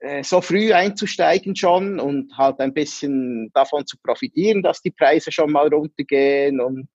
äh, 0.00 0.24
so 0.24 0.40
früh 0.40 0.72
einzusteigen 0.72 1.54
schon 1.54 2.00
und 2.00 2.36
halt 2.36 2.58
ein 2.58 2.74
bisschen 2.74 3.52
davon 3.54 3.86
zu 3.86 3.96
profitieren, 4.02 4.64
dass 4.64 4.82
die 4.82 4.90
Preise 4.90 5.30
schon 5.30 5.52
mal 5.52 5.68
runtergehen 5.68 6.60
und 6.60 6.88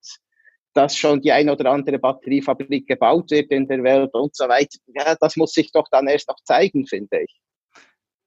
dass 0.74 0.96
schon 0.96 1.20
die 1.20 1.32
ein 1.32 1.48
oder 1.48 1.70
andere 1.70 1.98
Batteriefabrik 1.98 2.86
gebaut 2.86 3.30
wird 3.30 3.50
in 3.50 3.66
der 3.66 3.82
Welt 3.82 4.12
und 4.14 4.34
so 4.34 4.48
weiter. 4.48 4.78
Ja, 4.94 5.14
das 5.20 5.36
muss 5.36 5.52
sich 5.52 5.72
doch 5.72 5.88
dann 5.90 6.06
erst 6.08 6.28
noch 6.28 6.40
zeigen, 6.44 6.86
finde 6.86 7.22
ich. 7.22 7.40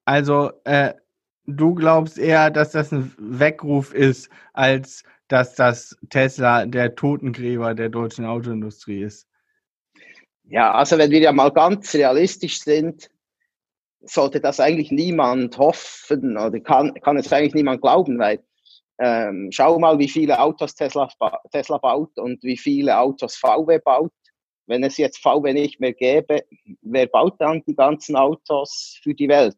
Also 0.06 0.52
äh, 0.64 0.94
du 1.46 1.76
glaubst 1.76 2.18
eher, 2.18 2.50
dass 2.50 2.72
das 2.72 2.92
ein 2.92 3.14
Weckruf 3.18 3.94
ist, 3.94 4.30
als 4.54 5.04
dass 5.28 5.56
das 5.56 5.98
Tesla 6.10 6.66
der 6.66 6.96
Totengräber 6.96 7.74
der 7.74 7.90
deutschen 7.90 8.26
Autoindustrie 8.26 9.04
ist. 9.04 9.28
Ja, 10.46 10.74
also 10.74 10.98
wenn 10.98 11.12
wir 11.12 11.20
ja 11.20 11.34
mal 11.34 11.52
ganz 11.52 11.94
realistisch 11.94 12.62
sind, 12.62 13.10
sollte 14.00 14.40
das 14.40 14.60
eigentlich 14.60 14.92
niemand 14.92 15.58
hoffen 15.58 16.38
oder 16.38 16.60
kann, 16.62 16.94
kann 17.02 17.18
es 17.18 17.34
eigentlich 17.34 17.56
niemand 17.56 17.82
glauben, 17.82 18.18
weil 18.20 18.40
ähm, 19.00 19.50
schau 19.52 19.78
mal, 19.80 20.00
wie 20.00 20.08
viele 20.08 20.40
Autos 20.40 20.76
Tesla, 20.76 21.10
Tesla 21.52 21.78
baut 21.78 22.18
und 22.18 22.42
wie 22.44 22.58
viele 22.58 22.98
Autos 22.98 23.36
VW 23.36 23.80
baut. 23.80 24.12
Wenn 24.66 24.84
es 24.84 24.98
jetzt 24.98 25.20
VW 25.20 25.54
nicht 25.54 25.80
mehr 25.80 25.94
gäbe, 25.94 26.44
wer 26.82 27.08
baut 27.08 27.40
dann 27.40 27.64
die 27.68 27.76
ganzen 27.76 28.16
Autos 28.16 29.00
für 29.02 29.14
die 29.14 29.30
Welt? 29.30 29.58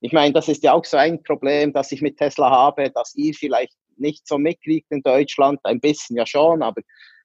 Ich 0.00 0.12
meine, 0.12 0.32
das 0.32 0.48
ist 0.48 0.62
ja 0.62 0.72
auch 0.72 0.84
so 0.84 0.96
ein 0.96 1.22
Problem, 1.22 1.72
das 1.72 1.92
ich 1.92 2.02
mit 2.02 2.18
Tesla 2.18 2.50
habe, 2.50 2.90
dass 2.90 3.14
ihr 3.14 3.34
vielleicht 3.34 3.76
nicht 3.96 4.26
so 4.26 4.38
mitkriegt 4.38 4.90
in 4.90 5.02
Deutschland, 5.02 5.60
ein 5.64 5.80
bisschen 5.80 6.16
ja 6.16 6.26
schon, 6.26 6.62
aber 6.62 6.82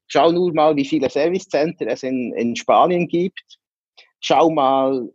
schau 0.08 0.32
nur 0.32 0.54
mal, 0.54 0.76
wie 0.76 0.86
viele 0.86 1.10
Servicecenter 1.10 1.88
es 1.88 2.04
in, 2.04 2.34
in 2.34 2.56
Spanien 2.56 3.08
gibt. 3.08 3.58
Schau 4.20 4.50
mal, 4.50 5.10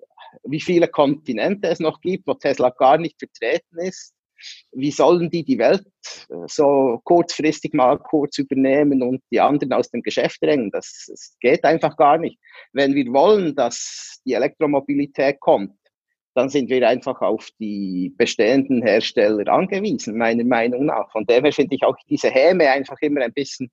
wie 0.45 0.61
viele 0.61 0.89
Kontinente 0.89 1.69
es 1.69 1.81
noch 1.81 2.01
gibt, 2.01 2.27
wo 2.27 2.35
Tesla 2.35 2.71
gar 2.71 2.99
nicht 2.99 3.19
vertreten 3.19 3.79
ist. 3.79 4.15
Wie 4.73 4.91
sollen 4.91 5.31
die 5.31 5.45
die 5.45 5.59
Welt 5.59 5.87
äh, 6.29 6.47
so 6.47 7.01
kurzfristig 7.05 7.75
mal 7.75 7.99
kurz 7.99 8.39
übernehmen 8.39 9.03
und 9.03 9.23
die 9.31 9.41
anderen 9.41 9.73
aus 9.73 9.91
dem 9.91 10.03
Geschäft 10.03 10.43
drängen? 10.43 10.71
Das, 10.71 11.07
das 11.09 11.37
geht 11.41 11.65
einfach 11.65 11.97
gar 11.97 12.19
nicht. 12.19 12.39
Wenn 12.73 12.95
wir 12.95 13.13
wollen, 13.13 13.55
dass 13.55 14.21
die 14.25 14.35
Elektromobilität 14.35 15.41
kommt, 15.41 15.77
dann 16.35 16.49
sind 16.49 16.71
wir 16.71 16.89
einfach 16.89 17.21
auf 17.21 17.51
die 17.59 18.15
bestehenden 18.17 18.83
Hersteller 18.83 19.53
angewiesen, 19.53 20.17
meiner 20.17 20.45
Meinung 20.45 20.87
nach. 20.87 21.11
Von 21.13 21.27
daher 21.27 21.53
finde 21.53 21.75
ich 21.75 21.85
auch 21.85 21.97
diese 22.09 22.31
Häme 22.31 22.71
einfach 22.71 22.97
immer 23.01 23.21
ein 23.23 23.33
bisschen 23.33 23.71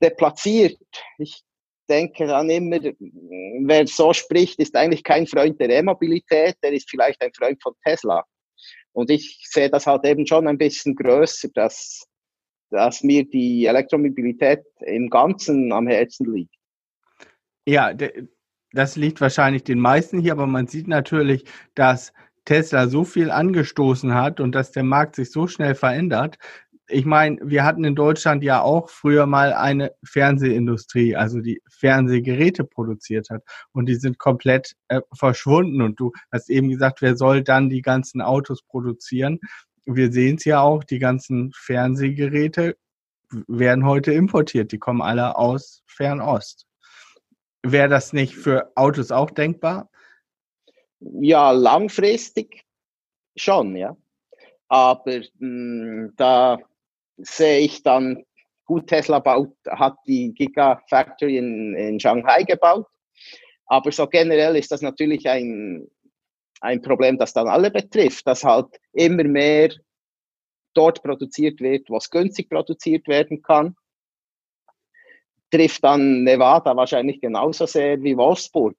deplatziert. 0.00 0.78
Ich 1.18 1.42
denke 1.88 2.26
dann 2.26 2.50
immer, 2.50 2.78
wer 2.80 3.86
so 3.86 4.12
spricht, 4.12 4.58
ist 4.58 4.74
eigentlich 4.74 5.04
kein 5.04 5.26
Freund 5.26 5.60
der 5.60 5.70
E-Mobilität, 5.70 6.56
der 6.62 6.72
ist 6.72 6.90
vielleicht 6.90 7.20
ein 7.22 7.32
Freund 7.32 7.62
von 7.62 7.74
Tesla. 7.84 8.24
Und 8.96 9.10
ich 9.10 9.46
sehe 9.50 9.68
das 9.68 9.86
halt 9.86 10.06
eben 10.06 10.26
schon 10.26 10.48
ein 10.48 10.56
bisschen 10.56 10.96
größer, 10.96 11.48
dass, 11.52 12.06
dass 12.70 13.02
mir 13.02 13.28
die 13.28 13.66
Elektromobilität 13.66 14.64
im 14.80 15.10
Ganzen 15.10 15.70
am 15.70 15.86
Herzen 15.86 16.32
liegt. 16.32 16.54
Ja, 17.66 17.92
das 18.72 18.96
liegt 18.96 19.20
wahrscheinlich 19.20 19.64
den 19.64 19.80
meisten 19.80 20.18
hier, 20.18 20.32
aber 20.32 20.46
man 20.46 20.66
sieht 20.66 20.88
natürlich, 20.88 21.44
dass 21.74 22.14
Tesla 22.46 22.88
so 22.88 23.04
viel 23.04 23.30
angestoßen 23.30 24.14
hat 24.14 24.40
und 24.40 24.54
dass 24.54 24.72
der 24.72 24.84
Markt 24.84 25.16
sich 25.16 25.30
so 25.30 25.46
schnell 25.46 25.74
verändert, 25.74 26.38
ich 26.88 27.04
meine, 27.04 27.38
wir 27.42 27.64
hatten 27.64 27.84
in 27.84 27.94
Deutschland 27.94 28.44
ja 28.44 28.62
auch 28.62 28.90
früher 28.90 29.26
mal 29.26 29.52
eine 29.52 29.92
Fernsehindustrie, 30.04 31.16
also 31.16 31.40
die 31.40 31.60
Fernsehgeräte 31.68 32.64
produziert 32.64 33.30
hat. 33.30 33.42
Und 33.72 33.86
die 33.86 33.96
sind 33.96 34.18
komplett 34.18 34.76
äh, 34.88 35.00
verschwunden. 35.12 35.82
Und 35.82 35.98
du 35.98 36.12
hast 36.30 36.48
eben 36.48 36.68
gesagt, 36.68 37.02
wer 37.02 37.16
soll 37.16 37.42
dann 37.42 37.70
die 37.70 37.82
ganzen 37.82 38.20
Autos 38.22 38.62
produzieren? 38.62 39.40
Wir 39.84 40.12
sehen 40.12 40.36
es 40.36 40.44
ja 40.44 40.60
auch, 40.60 40.84
die 40.84 40.98
ganzen 40.98 41.52
Fernsehgeräte 41.54 42.76
werden 43.48 43.84
heute 43.84 44.12
importiert. 44.12 44.70
Die 44.70 44.78
kommen 44.78 45.02
alle 45.02 45.36
aus 45.36 45.82
Fernost. 45.86 46.66
Wäre 47.62 47.88
das 47.88 48.12
nicht 48.12 48.36
für 48.36 48.70
Autos 48.76 49.10
auch 49.10 49.30
denkbar? 49.30 49.90
Ja, 51.00 51.50
langfristig 51.50 52.64
schon, 53.36 53.74
ja. 53.74 53.96
Aber 54.68 55.02
mh, 55.04 55.24
hm, 55.38 56.12
da 56.16 56.58
sehe 57.16 57.60
ich 57.60 57.82
dann, 57.82 58.24
gut, 58.64 58.88
Tesla 58.88 59.18
baut, 59.18 59.54
hat 59.68 59.96
die 60.06 60.32
Gigafactory 60.34 61.38
in, 61.38 61.74
in 61.74 62.00
Shanghai 62.00 62.42
gebaut. 62.42 62.86
Aber 63.66 63.90
so 63.92 64.06
generell 64.06 64.56
ist 64.56 64.70
das 64.70 64.82
natürlich 64.82 65.28
ein, 65.28 65.88
ein 66.60 66.80
Problem, 66.82 67.18
das 67.18 67.32
dann 67.32 67.48
alle 67.48 67.70
betrifft, 67.70 68.26
dass 68.26 68.44
halt 68.44 68.68
immer 68.92 69.24
mehr 69.24 69.70
dort 70.74 71.02
produziert 71.02 71.60
wird, 71.60 71.88
was 71.90 72.10
günstig 72.10 72.48
produziert 72.48 73.08
werden 73.08 73.42
kann. 73.42 73.76
Trifft 75.50 75.82
dann 75.84 76.22
Nevada 76.24 76.76
wahrscheinlich 76.76 77.20
genauso 77.20 77.66
sehr 77.66 78.02
wie 78.02 78.16
Wolfsburg. 78.16 78.76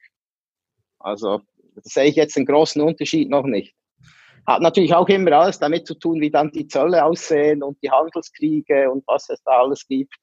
Also 1.00 1.42
sehe 1.84 2.06
ich 2.06 2.16
jetzt 2.16 2.36
den 2.36 2.46
großen 2.46 2.82
Unterschied 2.82 3.30
noch 3.30 3.46
nicht. 3.46 3.77
Hat 4.48 4.62
natürlich 4.62 4.94
auch 4.94 5.10
immer 5.10 5.34
alles 5.34 5.60
damit 5.60 5.86
zu 5.86 5.94
tun, 5.94 6.22
wie 6.22 6.32
dann 6.32 6.52
die 6.52 6.68
Zölle 6.68 7.04
aussehen 7.04 7.62
und 7.62 7.78
die 7.84 7.92
Handelskriege 7.92 8.90
und 8.90 9.06
was 9.06 9.30
es 9.30 9.44
da 9.44 9.60
alles 9.60 9.86
gibt. 9.86 10.16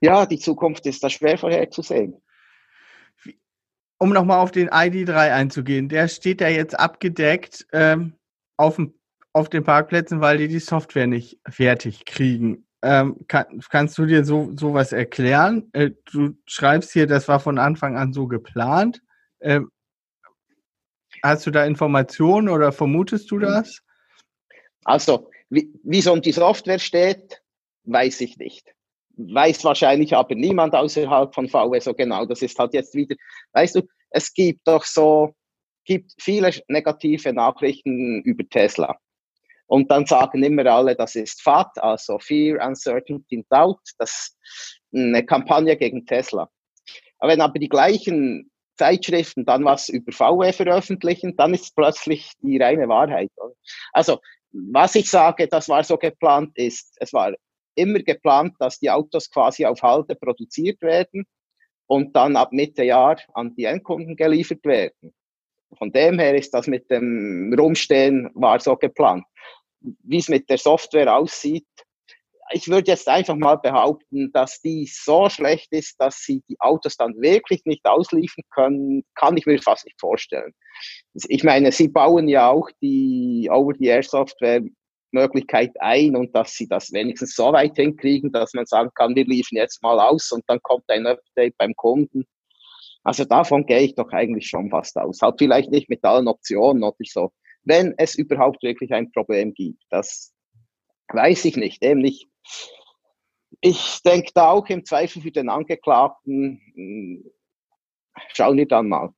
Ja, 0.00 0.24
die 0.24 0.38
Zukunft 0.38 0.86
ist 0.86 1.02
da 1.02 1.10
schwer 1.10 1.36
vorherzusehen. 1.36 2.22
Um 3.98 4.10
nochmal 4.10 4.38
auf 4.38 4.52
den 4.52 4.68
ID3 4.68 5.32
einzugehen, 5.32 5.88
der 5.88 6.06
steht 6.08 6.40
ja 6.40 6.48
jetzt 6.48 6.78
abgedeckt 6.78 7.66
ähm, 7.72 8.14
auf, 8.56 8.76
dem, 8.76 8.94
auf 9.32 9.48
den 9.48 9.64
Parkplätzen, 9.64 10.20
weil 10.20 10.38
die 10.38 10.48
die 10.48 10.58
Software 10.60 11.06
nicht 11.06 11.38
fertig 11.48 12.04
kriegen. 12.04 12.66
ähm, 12.82 13.16
kann, 13.26 13.60
kannst 13.70 13.96
du 13.98 14.04
dir 14.06 14.24
so 14.24 14.52
sowas 14.56 14.92
erklären? 14.92 15.70
Äh, 15.72 15.92
du 16.12 16.36
schreibst 16.46 16.92
hier, 16.92 17.06
das 17.06 17.26
war 17.26 17.40
von 17.40 17.58
Anfang 17.58 17.96
an 17.96 18.12
so 18.12 18.28
geplant. 18.28 19.00
Ähm, 19.40 19.70
hast 21.24 21.46
du 21.46 21.50
da 21.50 21.64
Informationen 21.64 22.48
oder 22.48 22.70
vermutest 22.70 23.30
du 23.30 23.38
das? 23.38 23.80
Also, 24.84 25.30
wie, 25.48 25.72
wie 25.82 26.06
um 26.08 26.20
die 26.20 26.32
Software 26.32 26.78
steht, 26.78 27.42
weiß 27.84 28.20
ich 28.20 28.36
nicht. 28.36 28.74
Weiß 29.16 29.64
wahrscheinlich 29.64 30.14
aber 30.14 30.34
niemand 30.34 30.74
außerhalb 30.74 31.34
von 31.34 31.48
VW 31.48 31.78
so 31.80 31.94
genau. 31.94 32.26
Das 32.26 32.42
ist 32.42 32.58
halt 32.58 32.74
jetzt 32.74 32.94
wieder, 32.94 33.16
weißt 33.52 33.76
du, 33.76 33.82
es 34.10 34.32
gibt 34.34 34.66
doch 34.66 34.84
so, 34.84 35.34
gibt 35.84 36.12
viele 36.20 36.50
negative 36.68 37.32
Nachrichten 37.32 38.20
über 38.22 38.46
Tesla. 38.48 38.98
Und 39.66 39.90
dann 39.90 40.04
sagen 40.04 40.42
immer 40.42 40.66
alle, 40.66 40.94
das 40.94 41.14
ist 41.14 41.40
FAT, 41.42 41.78
also 41.82 42.18
Fear, 42.18 42.66
Uncertainty, 42.66 43.46
Doubt, 43.48 43.80
das 43.98 44.10
ist 44.10 44.36
eine 44.92 45.24
Kampagne 45.24 45.76
gegen 45.76 46.04
Tesla. 46.04 46.50
Aber 47.18 47.32
wenn 47.32 47.40
aber 47.40 47.58
die 47.58 47.68
gleichen 47.68 48.50
Zeitschriften 48.76 49.44
dann 49.44 49.64
was 49.64 49.88
über 49.88 50.12
VW 50.12 50.52
veröffentlichen, 50.52 51.36
dann 51.36 51.54
ist 51.54 51.74
plötzlich 51.76 52.32
die 52.42 52.58
reine 52.58 52.88
Wahrheit. 52.88 53.30
Also, 53.92 54.20
was 54.52 54.94
ich 54.94 55.10
sage, 55.10 55.48
das 55.48 55.68
war 55.68 55.82
so 55.84 55.96
geplant 55.96 56.52
ist, 56.56 56.96
es 57.00 57.12
war 57.12 57.32
immer 57.74 58.00
geplant, 58.00 58.54
dass 58.58 58.78
die 58.78 58.90
Autos 58.90 59.30
quasi 59.30 59.66
auf 59.66 59.82
Halte 59.82 60.14
produziert 60.14 60.80
werden 60.82 61.26
und 61.86 62.14
dann 62.14 62.36
ab 62.36 62.52
Mitte 62.52 62.84
Jahr 62.84 63.18
an 63.34 63.54
die 63.56 63.64
Endkunden 63.64 64.16
geliefert 64.16 64.64
werden. 64.64 65.12
Von 65.76 65.90
dem 65.90 66.18
her 66.18 66.34
ist 66.36 66.54
das 66.54 66.66
mit 66.66 66.90
dem 66.90 67.52
Rumstehen 67.58 68.30
war 68.34 68.60
so 68.60 68.76
geplant. 68.76 69.24
Wie 69.80 70.18
es 70.18 70.28
mit 70.28 70.48
der 70.48 70.58
Software 70.58 71.14
aussieht, 71.14 71.66
ich 72.54 72.68
würde 72.68 72.92
jetzt 72.92 73.08
einfach 73.08 73.34
mal 73.34 73.56
behaupten, 73.56 74.30
dass 74.32 74.60
die 74.60 74.86
so 74.86 75.28
schlecht 75.28 75.72
ist, 75.72 75.96
dass 76.00 76.20
sie 76.20 76.42
die 76.48 76.58
Autos 76.60 76.96
dann 76.96 77.14
wirklich 77.20 77.62
nicht 77.64 77.84
ausliefern 77.84 78.44
können, 78.50 79.04
kann 79.16 79.36
ich 79.36 79.44
mir 79.44 79.60
fast 79.60 79.84
nicht 79.84 80.00
vorstellen. 80.00 80.52
Ich 81.28 81.42
meine, 81.42 81.72
sie 81.72 81.88
bauen 81.88 82.28
ja 82.28 82.48
auch 82.48 82.70
die 82.80 83.48
Over-the-Air-Software 83.50 84.62
Möglichkeit 85.10 85.72
ein 85.80 86.16
und 86.16 86.34
dass 86.34 86.54
sie 86.54 86.68
das 86.68 86.92
wenigstens 86.92 87.34
so 87.34 87.52
weit 87.52 87.76
hinkriegen, 87.76 88.32
dass 88.32 88.52
man 88.52 88.66
sagen 88.66 88.90
kann, 88.94 89.14
wir 89.14 89.24
liefern 89.24 89.56
jetzt 89.56 89.82
mal 89.82 89.98
aus 89.98 90.30
und 90.32 90.44
dann 90.48 90.60
kommt 90.62 90.84
ein 90.88 91.06
Update 91.06 91.56
beim 91.56 91.74
Kunden. 91.74 92.24
Also 93.04 93.24
davon 93.24 93.64
gehe 93.66 93.80
ich 93.80 93.94
doch 93.94 94.10
eigentlich 94.10 94.48
schon 94.48 94.70
fast 94.70 94.96
aus. 94.96 95.20
Halt 95.22 95.36
vielleicht 95.38 95.70
nicht 95.70 95.88
mit 95.88 96.04
allen 96.04 96.28
Optionen 96.28 96.82
oder 96.82 96.96
so. 97.04 97.32
Wenn 97.62 97.94
es 97.96 98.14
überhaupt 98.16 98.62
wirklich 98.62 98.92
ein 98.92 99.10
Problem 99.12 99.54
gibt, 99.54 99.82
das 99.90 100.33
weiß 101.08 101.44
ich 101.44 101.56
nicht. 101.56 101.82
Nicht. 101.82 102.28
Ich 103.60 104.00
denke 104.04 104.30
da 104.34 104.50
auch 104.50 104.66
im 104.68 104.84
Zweifel 104.84 105.22
für 105.22 105.30
den 105.30 105.48
Angeklagten, 105.48 106.60
hm, 106.74 107.30
schauen 108.32 108.56
wir 108.56 108.68
dann 108.68 108.88
mal. 108.88 109.10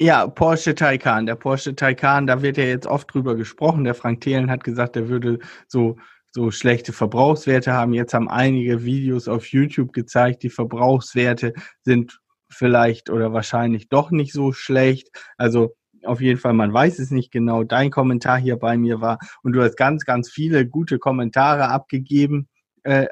Ja, 0.00 0.26
Porsche 0.26 0.74
Taycan. 0.74 1.26
Der 1.26 1.34
Porsche 1.34 1.74
Taycan, 1.74 2.26
da 2.26 2.40
wird 2.40 2.56
ja 2.56 2.64
jetzt 2.64 2.86
oft 2.86 3.12
drüber 3.12 3.34
gesprochen. 3.34 3.84
Der 3.84 3.94
Frank 3.94 4.22
Thelen 4.22 4.50
hat 4.50 4.64
gesagt, 4.64 4.96
er 4.96 5.10
würde 5.10 5.40
so, 5.68 5.98
so 6.30 6.50
schlechte 6.50 6.94
Verbrauchswerte 6.94 7.74
haben. 7.74 7.92
Jetzt 7.92 8.14
haben 8.14 8.30
einige 8.30 8.82
Videos 8.82 9.28
auf 9.28 9.46
YouTube 9.48 9.92
gezeigt, 9.92 10.42
die 10.42 10.48
Verbrauchswerte 10.48 11.52
sind 11.82 12.18
vielleicht 12.50 13.10
oder 13.10 13.34
wahrscheinlich 13.34 13.90
doch 13.90 14.10
nicht 14.10 14.32
so 14.32 14.52
schlecht. 14.52 15.10
Also 15.36 15.76
auf 16.04 16.20
jeden 16.20 16.38
Fall, 16.38 16.52
man 16.52 16.72
weiß 16.72 16.98
es 16.98 17.10
nicht 17.10 17.30
genau. 17.30 17.64
Dein 17.64 17.90
Kommentar 17.90 18.38
hier 18.38 18.56
bei 18.56 18.76
mir 18.76 19.00
war 19.00 19.18
und 19.42 19.52
du 19.52 19.62
hast 19.62 19.76
ganz, 19.76 20.04
ganz 20.04 20.30
viele 20.30 20.66
gute 20.66 20.98
Kommentare 20.98 21.68
abgegeben 21.68 22.48
äh, 22.84 23.06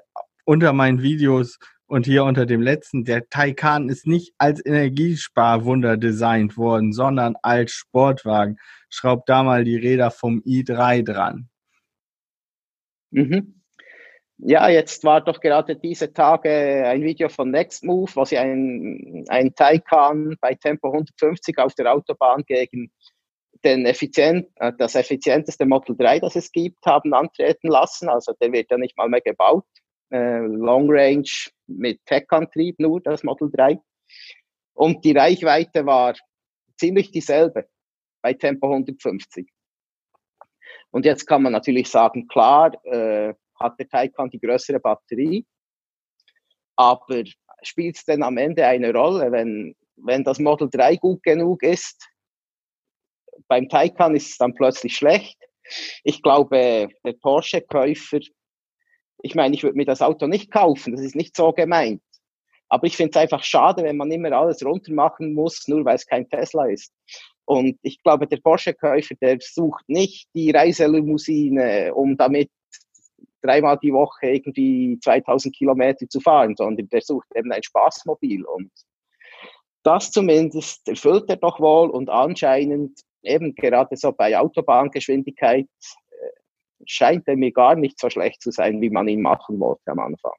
unter 0.44 0.72
meinen 0.72 1.02
Videos 1.02 1.58
und 1.86 2.06
hier 2.06 2.24
unter 2.24 2.46
dem 2.46 2.60
letzten, 2.60 3.04
der 3.04 3.28
Taycan 3.28 3.88
ist 3.88 4.06
nicht 4.06 4.34
als 4.38 4.64
Energiesparwunder 4.64 5.96
designt 5.96 6.56
worden, 6.56 6.92
sondern 6.92 7.34
als 7.42 7.72
Sportwagen. 7.72 8.58
Schraubt 8.90 9.28
da 9.28 9.42
mal 9.42 9.64
die 9.64 9.76
Räder 9.76 10.10
vom 10.10 10.40
i3 10.40 11.02
dran. 11.02 11.48
Mhm. 13.10 13.57
Ja, 14.40 14.68
jetzt 14.68 15.02
war 15.02 15.20
doch 15.20 15.40
gerade 15.40 15.74
diese 15.74 16.12
Tage 16.12 16.48
ein 16.86 17.02
Video 17.02 17.28
von 17.28 17.50
Nextmove, 17.50 18.14
wo 18.14 18.24
sie 18.24 18.38
ein, 18.38 19.24
ein 19.28 19.52
Taycan 19.54 20.36
bei 20.40 20.54
Tempo 20.54 20.88
150 20.92 21.58
auf 21.58 21.74
der 21.74 21.92
Autobahn 21.92 22.44
gegen 22.46 22.92
den 23.64 23.84
effizient, 23.84 24.48
äh, 24.56 24.72
das 24.78 24.94
effizienteste 24.94 25.66
Model 25.66 25.96
3, 25.96 26.20
das 26.20 26.36
es 26.36 26.52
gibt, 26.52 26.86
haben 26.86 27.14
antreten 27.14 27.66
lassen. 27.66 28.08
Also 28.08 28.32
der 28.40 28.52
wird 28.52 28.70
ja 28.70 28.78
nicht 28.78 28.96
mal 28.96 29.08
mehr 29.08 29.20
gebaut. 29.20 29.64
Äh, 30.10 30.38
Long 30.38 30.86
Range 30.88 31.28
mit 31.66 32.04
Tech-Antrieb 32.06 32.78
nur, 32.78 33.00
das 33.00 33.24
Model 33.24 33.50
3. 33.50 33.80
Und 34.74 35.04
die 35.04 35.12
Reichweite 35.12 35.84
war 35.84 36.14
ziemlich 36.78 37.10
dieselbe 37.10 37.68
bei 38.22 38.34
Tempo 38.34 38.68
150. 38.68 39.50
Und 40.90 41.04
jetzt 41.04 41.26
kann 41.26 41.42
man 41.42 41.52
natürlich 41.52 41.88
sagen, 41.88 42.28
klar, 42.28 42.72
äh, 42.84 43.34
hat 43.58 43.78
der 43.78 43.88
Taycan 43.88 44.30
die 44.30 44.40
größere 44.40 44.80
Batterie, 44.80 45.44
aber 46.76 47.24
spielt 47.62 47.96
es 47.96 48.04
denn 48.04 48.22
am 48.22 48.36
Ende 48.36 48.66
eine 48.66 48.92
Rolle, 48.92 49.32
wenn, 49.32 49.74
wenn 49.96 50.24
das 50.24 50.38
Model 50.38 50.68
3 50.70 50.96
gut 50.96 51.22
genug 51.22 51.62
ist? 51.62 52.08
Beim 53.46 53.68
Taycan 53.68 54.14
ist 54.14 54.30
es 54.30 54.36
dann 54.38 54.54
plötzlich 54.54 54.96
schlecht. 54.96 55.38
Ich 56.02 56.22
glaube, 56.22 56.88
der 57.04 57.12
Porsche-Käufer 57.12 58.20
ich 59.22 59.34
meine, 59.34 59.54
ich 59.54 59.62
würde 59.62 59.76
mir 59.76 59.84
das 59.84 60.02
Auto 60.02 60.26
nicht 60.26 60.50
kaufen, 60.50 60.92
das 60.92 61.04
ist 61.04 61.16
nicht 61.16 61.36
so 61.36 61.52
gemeint. 61.52 62.02
Aber 62.68 62.86
ich 62.86 62.96
finde 62.96 63.10
es 63.10 63.16
einfach 63.16 63.42
schade, 63.42 63.82
wenn 63.82 63.96
man 63.96 64.10
immer 64.12 64.32
alles 64.32 64.64
runter 64.64 64.92
machen 64.92 65.32
muss, 65.32 65.66
nur 65.68 65.84
weil 65.84 65.96
es 65.96 66.06
kein 66.06 66.28
Tesla 66.28 66.66
ist. 66.66 66.92
Und 67.46 67.78
ich 67.82 68.02
glaube, 68.02 68.26
der 68.26 68.36
Porsche-Käufer, 68.38 69.14
der 69.22 69.38
sucht 69.40 69.88
nicht 69.88 70.28
die 70.34 70.50
Reiselimousine, 70.50 71.94
um 71.94 72.16
damit 72.16 72.50
dreimal 73.42 73.78
die 73.82 73.92
Woche 73.92 74.26
irgendwie 74.26 74.98
2000 75.02 75.54
Kilometer 75.54 76.08
zu 76.08 76.20
fahren, 76.20 76.54
sondern 76.56 76.88
der 76.88 77.00
sucht 77.00 77.28
eben 77.34 77.52
ein 77.52 77.62
Spaßmobil. 77.62 78.44
Und 78.44 78.70
das 79.82 80.10
zumindest 80.10 80.88
erfüllt 80.88 81.24
er 81.28 81.36
doch 81.36 81.60
wohl 81.60 81.90
und 81.90 82.10
anscheinend 82.10 83.00
eben 83.22 83.54
gerade 83.54 83.96
so 83.96 84.12
bei 84.12 84.38
Autobahngeschwindigkeit 84.38 85.68
scheint 86.86 87.26
er 87.28 87.36
mir 87.36 87.52
gar 87.52 87.74
nicht 87.74 87.98
so 87.98 88.10
schlecht 88.10 88.42
zu 88.42 88.50
sein, 88.50 88.80
wie 88.80 88.90
man 88.90 89.08
ihn 89.08 89.22
machen 89.22 89.60
wollte 89.60 89.90
am 89.90 90.00
Anfang. 90.00 90.32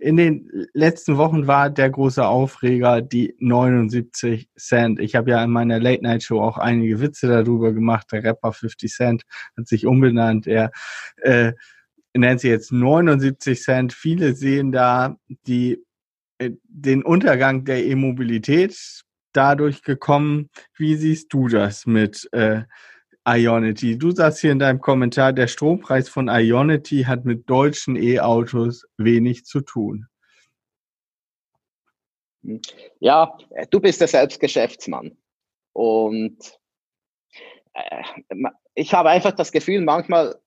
In 0.00 0.16
den 0.16 0.50
letzten 0.72 1.18
Wochen 1.18 1.46
war 1.46 1.70
der 1.70 1.88
große 1.90 2.26
Aufreger 2.26 3.00
die 3.00 3.36
79 3.38 4.48
Cent. 4.56 4.98
Ich 4.98 5.14
habe 5.14 5.30
ja 5.30 5.44
in 5.44 5.50
meiner 5.50 5.78
Late 5.78 6.02
Night 6.02 6.24
Show 6.24 6.40
auch 6.40 6.58
einige 6.58 7.00
Witze 7.00 7.28
darüber 7.28 7.72
gemacht. 7.72 8.08
Der 8.10 8.24
Rapper 8.24 8.52
50 8.52 8.90
Cent 8.90 9.22
hat 9.56 9.68
sich 9.68 9.86
umbenannt. 9.86 10.48
Er 10.48 10.72
äh, 11.18 11.52
nennt 12.20 12.40
sie 12.40 12.48
jetzt 12.48 12.72
79 12.72 13.60
Cent. 13.62 13.92
Viele 13.92 14.34
sehen 14.34 14.72
da 14.72 15.16
die, 15.46 15.84
äh, 16.38 16.50
den 16.64 17.02
Untergang 17.02 17.64
der 17.64 17.84
E-Mobilität 17.84 19.04
dadurch 19.32 19.82
gekommen. 19.82 20.50
Wie 20.76 20.96
siehst 20.96 21.32
du 21.32 21.48
das 21.48 21.86
mit 21.86 22.28
äh, 22.32 22.62
Ionity. 23.28 23.98
Du 23.98 24.10
sagst 24.10 24.40
hier 24.40 24.52
in 24.52 24.58
deinem 24.58 24.80
Kommentar, 24.80 25.32
der 25.32 25.48
Strompreis 25.48 26.08
von 26.08 26.28
Ionity 26.28 27.02
hat 27.02 27.24
mit 27.24 27.48
deutschen 27.48 27.96
E-Autos 27.96 28.86
wenig 28.96 29.44
zu 29.44 29.60
tun. 29.60 30.06
Ja, 33.00 33.36
du 33.70 33.80
bist 33.80 34.00
der 34.00 34.08
Selbstgeschäftsmann. 34.08 35.16
Und 35.74 36.58
äh, 37.74 38.02
ich 38.74 38.94
habe 38.94 39.10
einfach 39.10 39.32
das 39.32 39.52
Gefühl, 39.52 39.82
manchmal 39.82 40.40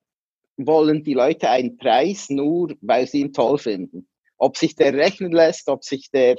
wollen 0.68 1.04
die 1.04 1.14
Leute 1.14 1.50
einen 1.50 1.78
Preis 1.78 2.30
nur, 2.30 2.74
weil 2.82 3.08
sie 3.08 3.22
ihn 3.22 3.34
toll 3.34 3.58
finden. 3.58 4.08
Ob 4.38 4.58
sich 4.58 4.76
der 4.76 4.94
rechnen 4.94 5.32
lässt, 5.32 5.68
ob 5.68 5.84
sich 5.84 6.10
der 6.12 6.38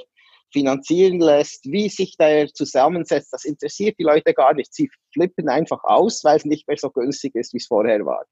finanzieren 0.51 1.19
lässt, 1.19 1.65
wie 1.65 1.89
sich 1.89 2.15
der 2.17 2.47
zusammensetzt, 2.47 3.33
das 3.33 3.43
interessiert 3.43 3.97
die 3.97 4.03
Leute 4.03 4.33
gar 4.33 4.53
nicht. 4.53 4.73
Sie 4.73 4.89
flippen 5.11 5.49
einfach 5.49 5.83
aus, 5.83 6.23
weil 6.23 6.37
es 6.37 6.45
nicht 6.45 6.67
mehr 6.67 6.77
so 6.77 6.91
günstig 6.91 7.35
ist, 7.35 7.53
wie 7.53 7.57
es 7.57 7.67
vorher 7.67 8.05
war. 8.05 8.25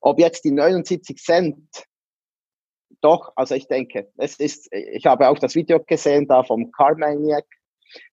Ob 0.00 0.18
jetzt 0.18 0.44
die 0.44 0.52
79 0.52 1.16
Cent 1.18 1.58
doch, 3.00 3.32
also 3.36 3.54
ich 3.54 3.66
denke, 3.66 4.10
es 4.16 4.38
ist, 4.38 4.68
ich 4.72 5.06
habe 5.06 5.28
auch 5.28 5.38
das 5.38 5.54
Video 5.54 5.80
gesehen 5.80 6.26
da 6.26 6.42
vom 6.42 6.70
Carmaniac 6.70 7.46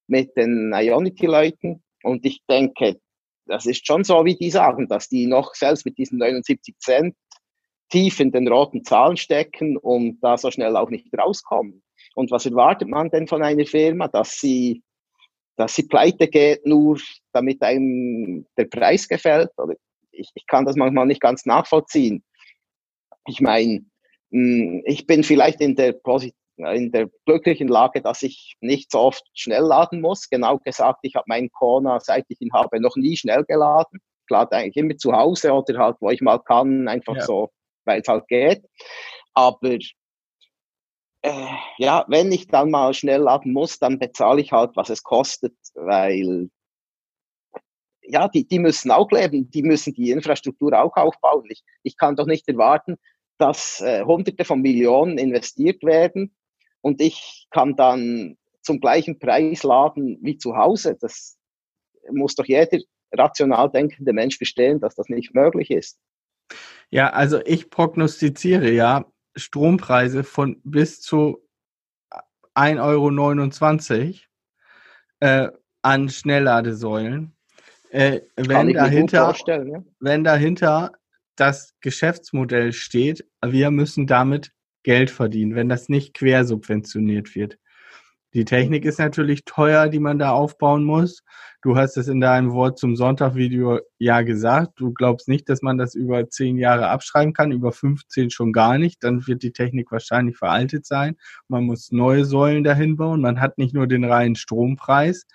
mit 0.06 0.36
den 0.36 0.72
Ionity-Leuten 0.74 1.82
und 2.02 2.24
ich 2.24 2.42
denke, 2.48 3.00
das 3.48 3.66
ist 3.66 3.86
schon 3.86 4.04
so, 4.04 4.24
wie 4.24 4.36
die 4.36 4.50
sagen, 4.50 4.88
dass 4.88 5.08
die 5.08 5.26
noch 5.26 5.54
selbst 5.54 5.84
mit 5.84 5.98
diesen 5.98 6.18
79 6.18 6.76
Cent 6.78 7.16
tief 7.88 8.20
in 8.20 8.30
den 8.30 8.46
roten 8.46 8.84
Zahlen 8.84 9.16
stecken 9.16 9.76
und 9.76 10.20
da 10.20 10.36
so 10.36 10.50
schnell 10.50 10.76
auch 10.76 10.90
nicht 10.90 11.06
rauskommen. 11.16 11.82
Und 12.14 12.30
was 12.30 12.46
erwartet 12.46 12.88
man 12.88 13.10
denn 13.10 13.26
von 13.26 13.42
einer 13.42 13.64
Firma, 13.64 14.08
dass 14.08 14.38
sie, 14.38 14.82
dass 15.56 15.74
sie 15.74 15.84
pleite 15.84 16.28
geht, 16.28 16.66
nur 16.66 16.98
damit 17.32 17.62
einem 17.62 18.46
der 18.56 18.66
Preis 18.66 19.08
gefällt? 19.08 19.50
Ich, 20.10 20.30
ich 20.34 20.46
kann 20.46 20.66
das 20.66 20.76
manchmal 20.76 21.06
nicht 21.06 21.20
ganz 21.20 21.46
nachvollziehen. 21.46 22.22
ich 23.26 23.40
meine, 23.40 23.86
hm, 24.30 24.82
ich 24.84 25.06
bin 25.06 25.22
vielleicht 25.22 25.60
in 25.60 25.74
der, 25.74 25.94
in 26.58 26.90
der 26.92 27.08
glücklichen 27.24 27.68
Lage, 27.68 28.02
dass 28.02 28.22
ich 28.22 28.56
nicht 28.60 28.90
so 28.90 29.00
oft 29.00 29.22
schnell 29.34 29.62
laden 29.62 30.00
muss. 30.00 30.28
Genau 30.28 30.58
gesagt, 30.58 30.98
ich 31.02 31.14
habe 31.14 31.24
meinen 31.28 31.50
Kona, 31.50 32.00
seit 32.00 32.24
ich 32.28 32.40
ihn 32.40 32.52
habe, 32.52 32.80
noch 32.80 32.96
nie 32.96 33.16
schnell 33.16 33.44
geladen. 33.44 34.00
Ich 34.24 34.30
lade 34.30 34.56
eigentlich 34.56 34.76
immer 34.76 34.96
zu 34.96 35.12
Hause 35.12 35.52
oder 35.52 35.78
halt, 35.78 35.96
wo 36.00 36.10
ich 36.10 36.20
mal 36.20 36.38
kann, 36.38 36.88
einfach 36.88 37.16
ja. 37.16 37.22
so, 37.22 37.50
weil 37.84 38.00
es 38.00 38.08
halt 38.08 38.26
geht. 38.28 38.62
Aber 39.34 39.78
äh, 41.22 41.46
ja, 41.78 42.04
wenn 42.08 42.32
ich 42.32 42.48
dann 42.48 42.70
mal 42.70 42.92
schnell 42.94 43.20
laden 43.20 43.52
muss, 43.52 43.78
dann 43.78 43.98
bezahle 43.98 44.40
ich 44.40 44.52
halt, 44.52 44.76
was 44.76 44.90
es 44.90 45.02
kostet, 45.02 45.56
weil 45.74 46.50
ja, 48.02 48.26
die, 48.28 48.46
die 48.46 48.58
müssen 48.58 48.90
auch 48.90 49.10
leben, 49.10 49.50
die 49.50 49.62
müssen 49.62 49.92
die 49.92 50.10
Infrastruktur 50.10 50.72
auch 50.72 50.96
aufbauen. 50.96 51.44
Ich, 51.50 51.62
ich 51.82 51.96
kann 51.96 52.16
doch 52.16 52.26
nicht 52.26 52.48
erwarten, 52.48 52.96
dass 53.38 53.80
äh, 53.80 54.02
Hunderte 54.04 54.44
von 54.44 54.60
Millionen 54.60 55.18
investiert 55.18 55.82
werden 55.82 56.34
und 56.80 57.00
ich 57.00 57.46
kann 57.50 57.76
dann 57.76 58.36
zum 58.62 58.80
gleichen 58.80 59.18
Preis 59.18 59.62
laden 59.62 60.18
wie 60.22 60.36
zu 60.36 60.56
Hause. 60.56 60.96
Das 61.00 61.38
muss 62.10 62.34
doch 62.34 62.44
jeder 62.44 62.78
rational 63.12 63.70
denkende 63.70 64.12
Mensch 64.12 64.36
verstehen, 64.36 64.80
dass 64.80 64.94
das 64.94 65.08
nicht 65.08 65.34
möglich 65.34 65.70
ist. 65.70 65.98
Ja, 66.90 67.10
also 67.10 67.40
ich 67.44 67.70
prognostiziere 67.70 68.70
ja 68.70 69.04
Strompreise 69.36 70.24
von 70.24 70.60
bis 70.64 71.00
zu 71.00 71.42
1,29 72.54 73.92
Euro 73.92 74.14
äh, 75.20 75.48
an 75.82 76.08
Schnellladesäulen. 76.08 77.36
Äh, 77.90 78.20
wenn, 78.36 78.74
dahinter, 78.74 79.34
ja? 79.46 79.84
wenn 80.00 80.24
dahinter 80.24 80.92
das 81.36 81.74
Geschäftsmodell 81.80 82.72
steht, 82.72 83.26
wir 83.42 83.70
müssen 83.70 84.06
damit 84.06 84.52
Geld 84.88 85.10
verdienen, 85.10 85.54
wenn 85.54 85.68
das 85.68 85.90
nicht 85.90 86.14
quersubventioniert 86.14 87.34
wird. 87.34 87.58
Die 88.32 88.46
Technik 88.46 88.86
ist 88.86 88.98
natürlich 88.98 89.44
teuer, 89.44 89.90
die 89.90 89.98
man 89.98 90.18
da 90.18 90.30
aufbauen 90.30 90.82
muss. 90.82 91.22
Du 91.60 91.76
hast 91.76 91.98
es 91.98 92.08
in 92.08 92.22
deinem 92.22 92.52
Wort 92.52 92.78
zum 92.78 92.96
Sonntag-Video 92.96 93.80
ja 93.98 94.22
gesagt. 94.22 94.80
Du 94.80 94.94
glaubst 94.94 95.28
nicht, 95.28 95.46
dass 95.50 95.60
man 95.60 95.76
das 95.76 95.94
über 95.94 96.30
zehn 96.30 96.56
Jahre 96.56 96.88
abschreiben 96.88 97.34
kann, 97.34 97.52
über 97.52 97.70
15 97.70 98.30
schon 98.30 98.54
gar 98.54 98.78
nicht. 98.78 99.04
Dann 99.04 99.26
wird 99.26 99.42
die 99.42 99.52
Technik 99.52 99.92
wahrscheinlich 99.92 100.38
veraltet 100.38 100.86
sein. 100.86 101.16
Man 101.48 101.64
muss 101.64 101.92
neue 101.92 102.24
Säulen 102.24 102.64
dahin 102.64 102.96
bauen. 102.96 103.20
Man 103.20 103.42
hat 103.42 103.58
nicht 103.58 103.74
nur 103.74 103.88
den 103.88 104.04
reinen 104.04 104.36
Strompreis, 104.36 105.26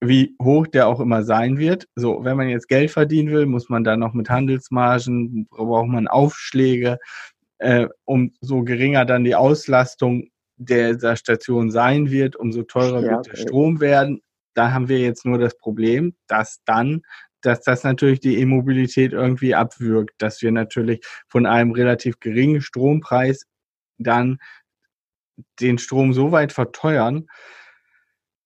wie 0.00 0.36
hoch 0.40 0.66
der 0.66 0.88
auch 0.88 1.00
immer 1.00 1.22
sein 1.22 1.58
wird. 1.58 1.86
So, 1.96 2.24
wenn 2.24 2.38
man 2.38 2.48
jetzt 2.48 2.68
Geld 2.68 2.90
verdienen 2.90 3.30
will, 3.30 3.44
muss 3.44 3.68
man 3.68 3.84
da 3.84 3.98
noch 3.98 4.14
mit 4.14 4.30
Handelsmargen, 4.30 5.48
braucht 5.50 5.88
man 5.88 6.08
Aufschläge, 6.08 6.98
äh, 7.64 7.88
umso 8.04 8.62
geringer 8.62 9.06
dann 9.06 9.24
die 9.24 9.34
Auslastung 9.34 10.28
dieser 10.56 11.16
Station 11.16 11.70
sein 11.70 12.10
wird, 12.10 12.36
umso 12.36 12.62
teurer 12.62 13.02
ja, 13.02 13.10
wird 13.12 13.26
der 13.26 13.36
Strom 13.36 13.80
werden. 13.80 14.20
Da 14.52 14.72
haben 14.72 14.88
wir 14.88 14.98
jetzt 14.98 15.24
nur 15.24 15.38
das 15.38 15.56
Problem, 15.56 16.14
dass 16.28 16.62
dann, 16.64 17.02
dass 17.40 17.62
das 17.62 17.82
natürlich 17.82 18.20
die 18.20 18.38
E-Mobilität 18.38 19.12
irgendwie 19.12 19.54
abwirkt, 19.54 20.14
dass 20.18 20.42
wir 20.42 20.52
natürlich 20.52 21.04
von 21.26 21.46
einem 21.46 21.72
relativ 21.72 22.20
geringen 22.20 22.60
Strompreis 22.60 23.46
dann 23.98 24.38
den 25.60 25.78
Strom 25.78 26.12
so 26.12 26.32
weit 26.32 26.52
verteuern, 26.52 27.26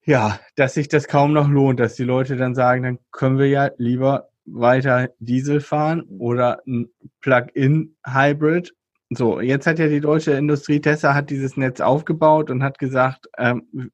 ja, 0.05 0.39
dass 0.55 0.75
sich 0.75 0.89
das 0.89 1.09
kaum 1.09 1.33
noch 1.33 1.49
lohnt, 1.49 1.81
dass 1.81 1.97
die 1.97 2.05
Leute 2.05 2.37
dann 2.37 2.55
sagen, 2.55 2.83
dann 2.85 2.99
können 3.11 3.39
wir 3.39 3.49
ja 3.49 3.71
lieber 3.77 4.31
weiter 4.47 5.11
Diesel 5.19 5.61
fahren 5.61 6.03
oder 6.19 6.63
ein 6.67 6.89
Plug-in-Hybrid 7.21 8.78
so, 9.11 9.41
jetzt 9.41 9.67
hat 9.67 9.79
ja 9.79 9.89
die 9.89 10.01
deutsche 10.01 10.33
Industrie, 10.33 10.81
Tesla 10.81 11.15
hat 11.15 11.31
dieses 11.31 11.57
Netz 11.57 11.81
aufgebaut 11.81 12.51
und 12.51 12.63
hat 12.63 12.79
gesagt, 12.79 13.27
ähm, 13.39 13.91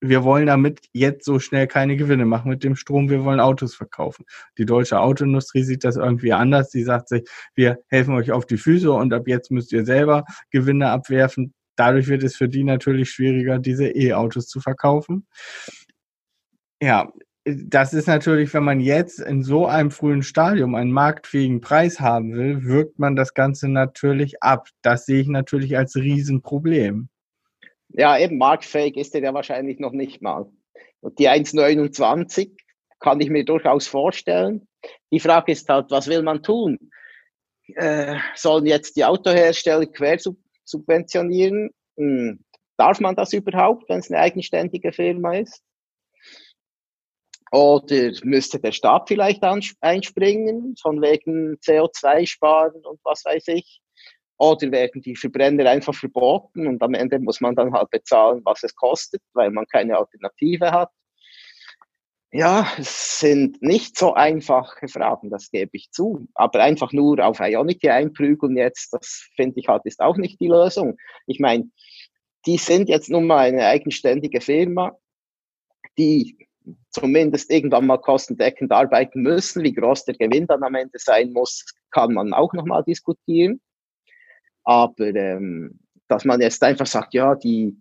wir 0.00 0.22
wollen 0.22 0.46
damit 0.46 0.80
jetzt 0.92 1.24
so 1.24 1.38
schnell 1.38 1.66
keine 1.66 1.96
Gewinne 1.96 2.26
machen 2.26 2.50
mit 2.50 2.62
dem 2.62 2.76
Strom, 2.76 3.08
wir 3.08 3.24
wollen 3.24 3.40
Autos 3.40 3.74
verkaufen. 3.74 4.26
Die 4.58 4.66
deutsche 4.66 5.00
Autoindustrie 5.00 5.64
sieht 5.64 5.82
das 5.82 5.96
irgendwie 5.96 6.32
anders. 6.32 6.70
Sie 6.70 6.82
sagt 6.84 7.08
sich, 7.08 7.28
wir 7.54 7.78
helfen 7.88 8.14
euch 8.14 8.30
auf 8.30 8.46
die 8.46 8.58
Füße 8.58 8.92
und 8.92 9.12
ab 9.14 9.26
jetzt 9.26 9.50
müsst 9.50 9.72
ihr 9.72 9.84
selber 9.84 10.24
Gewinne 10.50 10.90
abwerfen. 10.90 11.54
Dadurch 11.76 12.06
wird 12.08 12.22
es 12.22 12.36
für 12.36 12.48
die 12.48 12.64
natürlich 12.64 13.10
schwieriger, 13.10 13.58
diese 13.58 13.88
E-Autos 13.88 14.46
zu 14.46 14.60
verkaufen. 14.60 15.26
Ja, 16.82 17.10
das 17.44 17.92
ist 17.92 18.08
natürlich, 18.08 18.54
wenn 18.54 18.64
man 18.64 18.80
jetzt 18.80 19.20
in 19.20 19.42
so 19.42 19.66
einem 19.66 19.90
frühen 19.90 20.22
Stadium 20.22 20.74
einen 20.74 20.92
marktfähigen 20.92 21.60
Preis 21.60 22.00
haben 22.00 22.34
will, 22.34 22.64
wirkt 22.64 22.98
man 22.98 23.16
das 23.16 23.34
Ganze 23.34 23.68
natürlich 23.68 24.42
ab. 24.42 24.68
Das 24.80 25.04
sehe 25.04 25.20
ich 25.20 25.28
natürlich 25.28 25.76
als 25.76 25.94
Riesenproblem. 25.94 27.08
Ja, 27.88 28.18
eben 28.18 28.38
marktfähig 28.38 28.96
ist 28.96 29.14
er 29.14 29.22
ja 29.22 29.34
wahrscheinlich 29.34 29.78
noch 29.78 29.92
nicht 29.92 30.22
mal. 30.22 30.50
Und 31.00 31.18
die 31.18 31.28
1,29 31.28 32.52
kann 32.98 33.20
ich 33.20 33.28
mir 33.28 33.44
durchaus 33.44 33.86
vorstellen. 33.86 34.66
Die 35.12 35.20
Frage 35.20 35.52
ist 35.52 35.68
halt, 35.68 35.90
was 35.90 36.08
will 36.08 36.22
man 36.22 36.42
tun? 36.42 36.78
Äh, 37.74 38.16
sollen 38.34 38.66
jetzt 38.66 38.96
die 38.96 39.04
Autohersteller 39.04 39.86
quersubventionieren? 39.86 41.70
Hm, 41.98 42.42
darf 42.78 43.00
man 43.00 43.14
das 43.14 43.34
überhaupt, 43.34 43.88
wenn 43.90 43.98
es 43.98 44.10
eine 44.10 44.20
eigenständige 44.20 44.92
Firma 44.92 45.34
ist? 45.34 45.62
Oder 47.54 48.10
müsste 48.24 48.58
der 48.58 48.72
Staat 48.72 49.06
vielleicht 49.06 49.44
einspringen, 49.80 50.74
von 50.82 51.00
wegen 51.00 51.54
CO2 51.58 52.26
sparen 52.26 52.84
und 52.84 52.98
was 53.04 53.24
weiß 53.24 53.46
ich? 53.46 53.80
Oder 54.38 54.72
werden 54.72 55.02
die 55.02 55.14
Verbrenner 55.14 55.70
einfach 55.70 55.94
verboten 55.94 56.66
und 56.66 56.82
am 56.82 56.94
Ende 56.94 57.20
muss 57.20 57.40
man 57.40 57.54
dann 57.54 57.72
halt 57.72 57.90
bezahlen, 57.90 58.40
was 58.44 58.64
es 58.64 58.74
kostet, 58.74 59.22
weil 59.34 59.52
man 59.52 59.66
keine 59.66 59.96
Alternative 59.96 60.72
hat? 60.72 60.90
Ja, 62.32 62.66
es 62.76 63.20
sind 63.20 63.62
nicht 63.62 63.96
so 63.96 64.14
einfache 64.14 64.88
Fragen, 64.88 65.30
das 65.30 65.52
gebe 65.52 65.70
ich 65.74 65.92
zu. 65.92 66.26
Aber 66.34 66.60
einfach 66.60 66.92
nur 66.92 67.24
auf 67.24 67.38
Ionity 67.38 67.88
einprügeln 67.88 68.56
jetzt, 68.56 68.92
das 68.92 69.28
finde 69.36 69.60
ich 69.60 69.68
halt 69.68 69.82
ist 69.84 70.00
auch 70.00 70.16
nicht 70.16 70.40
die 70.40 70.48
Lösung. 70.48 70.96
Ich 71.28 71.38
meine, 71.38 71.70
die 72.46 72.58
sind 72.58 72.88
jetzt 72.88 73.10
nun 73.10 73.28
mal 73.28 73.46
eine 73.46 73.64
eigenständige 73.64 74.40
Firma, 74.40 74.98
die 75.96 76.36
zumindest 76.90 77.50
irgendwann 77.50 77.86
mal 77.86 77.98
kostendeckend 77.98 78.72
arbeiten 78.72 79.22
müssen. 79.22 79.62
Wie 79.62 79.72
groß 79.72 80.04
der 80.04 80.14
Gewinn 80.14 80.46
dann 80.46 80.62
am 80.62 80.74
Ende 80.74 80.98
sein 80.98 81.32
muss, 81.32 81.64
kann 81.90 82.14
man 82.14 82.32
auch 82.32 82.52
nochmal 82.52 82.84
diskutieren. 82.84 83.60
Aber 84.64 85.06
ähm, 85.06 85.78
dass 86.08 86.24
man 86.24 86.40
jetzt 86.40 86.62
einfach 86.62 86.86
sagt, 86.86 87.14
ja, 87.14 87.34
die 87.34 87.76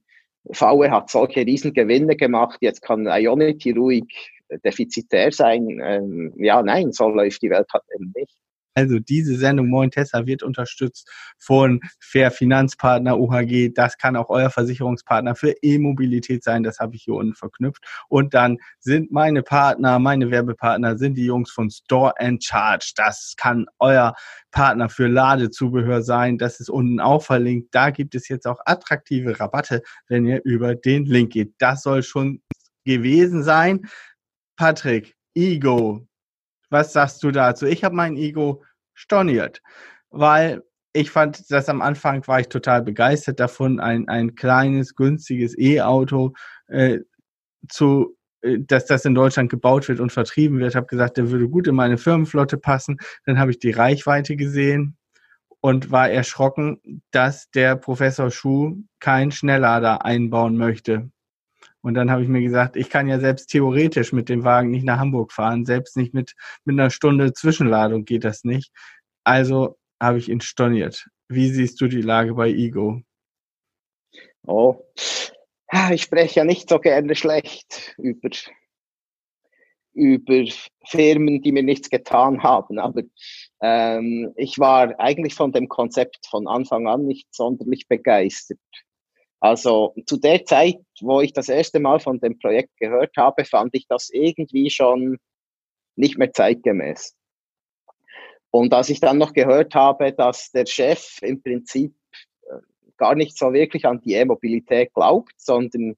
VW 0.52 0.90
hat 0.90 1.10
solche 1.10 1.46
Riesengewinne 1.46 2.16
gemacht, 2.16 2.58
jetzt 2.62 2.82
kann 2.82 3.08
Ionity 3.08 3.72
ruhig 3.72 4.32
defizitär 4.64 5.32
sein. 5.32 5.82
Ähm, 5.82 6.34
ja, 6.38 6.62
nein, 6.62 6.92
so 6.92 7.08
läuft 7.10 7.42
die 7.42 7.50
Welt 7.50 7.68
halt 7.74 7.84
eben 7.96 8.12
nicht. 8.16 8.36
Also 8.76 9.00
diese 9.00 9.38
Sendung 9.38 9.68
Moin 9.70 9.92
Tesla 9.92 10.26
wird 10.26 10.44
unterstützt 10.44 11.10
von 11.38 11.82
Fair 12.00 12.32
Finanzpartner 12.32 13.20
OHG. 13.20 13.72
Das 13.74 13.98
kann 13.98 14.16
auch 14.16 14.30
euer 14.30 14.50
Versicherungspartner 14.50 15.36
für 15.36 15.56
E-Mobilität 15.62 16.44
sein. 16.44 16.64
Das 16.64 16.80
habe 16.80 16.96
ich 16.96 17.04
hier 17.04 17.14
unten 17.16 17.36
verknüpft. 17.36 17.84
Und 18.10 18.34
dann 18.34 18.58
sind 18.80 19.12
meine 19.12 19.44
Partner, 19.44 20.00
meine 20.00 20.32
Werbepartner 20.32 20.98
sind 20.98 21.16
die 21.16 21.26
Jungs 21.26 21.52
von 21.52 21.70
Store 21.70 22.14
and 22.18 22.44
Charge. 22.44 22.94
Das 22.96 23.36
kann 23.38 23.66
euer 23.80 24.14
Partner 24.52 24.90
für 24.90 25.08
Ladezubehör 25.08 26.02
sein. 26.02 26.38
Das 26.38 26.60
ist 26.60 26.70
unten 26.70 27.00
auch 27.00 27.24
verlinkt. 27.24 27.74
Da 27.76 27.90
gibt 27.90 28.16
es 28.16 28.28
jetzt 28.28 28.48
auch 28.48 28.60
attraktive 28.66 29.40
Rabatte, 29.40 29.82
wenn 30.08 30.26
ihr 30.26 30.42
über 30.44 30.76
den 30.76 31.06
Link 31.06 31.34
geht. 31.34 31.54
Das 31.60 31.84
soll 31.84 32.04
schon 32.04 32.42
gewesen 32.86 33.44
sein. 33.44 33.82
Patrick, 34.56 35.16
Ego, 35.36 36.08
was 36.74 36.92
sagst 36.92 37.24
du 37.24 37.32
dazu? 37.32 37.66
Ich 37.66 37.86
habe 37.86 37.96
mein 37.96 38.18
Ego 38.18 38.64
storniert, 38.94 39.62
weil 40.10 40.62
ich 40.92 41.10
fand 41.10 41.50
das 41.50 41.70
am 41.70 41.82
Anfang 41.82 42.28
war 42.28 42.42
ich 42.42 42.50
total 42.50 42.84
begeistert 42.84 43.40
davon, 43.40 43.80
ein, 43.80 44.10
ein 44.10 44.36
kleines, 44.36 44.96
günstiges 44.96 45.58
E-Auto 45.58 46.34
äh, 46.68 47.00
zu 47.70 48.18
äh, 48.42 48.60
dass 48.60 48.86
das 48.86 49.06
in 49.06 49.16
Deutschland 49.16 49.50
gebaut 49.50 49.88
wird 49.88 50.00
und 50.00 50.12
vertrieben 50.12 50.60
wird. 50.60 50.72
Ich 50.72 50.76
habe 50.76 50.88
gesagt, 50.88 51.18
der 51.18 51.32
würde 51.32 51.50
gut 51.50 51.68
in 51.68 51.76
meine 51.76 51.98
Firmenflotte 51.98 52.58
passen. 52.58 52.98
Dann 53.26 53.40
habe 53.40 53.52
ich 53.52 53.60
die 53.60 53.72
Reichweite 53.72 54.36
gesehen 54.36 54.98
und 55.62 55.92
war 55.92 56.10
erschrocken, 56.10 57.02
dass 57.12 57.50
der 57.52 57.76
Professor 57.78 58.30
Schuh 58.32 58.84
keinen 59.00 59.32
Schnelllader 59.32 60.06
einbauen 60.06 60.58
möchte. 60.58 61.10
Und 61.84 61.96
dann 61.96 62.10
habe 62.10 62.24
ich 62.24 62.30
mir 62.30 62.42
gesagt, 62.42 62.76
ich 62.78 62.90
kann 62.90 63.08
ja 63.08 63.20
selbst 63.20 63.48
theoretisch 63.48 64.14
mit 64.14 64.30
dem 64.30 64.44
Wagen 64.44 64.72
nicht 64.72 64.86
nach 64.86 65.00
Hamburg 65.00 65.34
fahren, 65.34 65.66
selbst 65.66 65.98
nicht 65.98 66.14
mit, 66.14 66.34
mit 66.64 66.80
einer 66.80 66.90
Stunde 66.90 67.34
Zwischenladung 67.34 68.06
geht 68.06 68.24
das 68.24 68.44
nicht. 68.44 68.72
Also 69.24 69.78
habe 70.02 70.18
ich 70.18 70.30
ihn 70.30 70.42
storniert. 70.42 71.08
Wie 71.28 71.50
siehst 71.50 71.80
du 71.82 71.88
die 71.88 72.02
Lage 72.02 72.34
bei 72.36 72.50
Ego? 72.50 73.02
Oh, 74.46 74.82
ich 75.92 76.04
spreche 76.04 76.40
ja 76.40 76.46
nicht 76.46 76.70
so 76.70 76.80
gerne 76.80 77.16
schlecht 77.16 77.96
über, 77.98 78.30
über 79.94 80.52
Firmen, 80.88 81.42
die 81.42 81.52
mir 81.52 81.64
nichts 81.64 81.90
getan 81.90 82.44
haben, 82.44 82.80
aber 82.80 83.04
Ähm, 83.64 84.34
ich 84.36 84.60
war 84.60 85.00
eigentlich 85.00 85.36
von 85.36 85.54
dem 85.54 85.70
Konzept 85.70 86.28
von 86.30 86.48
Anfang 86.50 86.86
an 86.86 87.06
nicht 87.06 87.34
sonderlich 87.34 87.88
begeistert. 87.88 88.60
Also 89.44 89.94
zu 90.06 90.16
der 90.16 90.46
Zeit, 90.46 90.80
wo 91.02 91.20
ich 91.20 91.34
das 91.34 91.50
erste 91.50 91.82
Mal 91.82 92.00
von 92.00 92.18
dem 92.18 92.40
Projekt 92.40 92.78
gehört 92.78 93.18
habe, 93.18 93.44
fand 93.44 93.76
ich 93.76 93.86
das 93.90 94.10
irgendwie 94.10 94.70
schon 94.70 95.18
nicht 95.98 96.18
mehr 96.18 96.32
zeitgemäß. 96.32 97.14
Und 98.52 98.74
als 98.74 98.90
ich 98.90 99.02
dann 99.02 99.18
noch 99.18 99.34
gehört 99.34 99.76
habe, 99.76 100.14
dass 100.14 100.50
der 100.52 100.66
Chef 100.66 101.22
im 101.22 101.44
Prinzip 101.44 101.94
äh, 102.44 102.56
gar 102.96 103.16
nicht 103.16 103.38
so 103.38 103.52
wirklich 103.52 103.86
an 103.86 104.00
die 104.00 104.14
E-Mobilität 104.14 104.94
glaubt, 104.94 105.34
sondern 105.36 105.98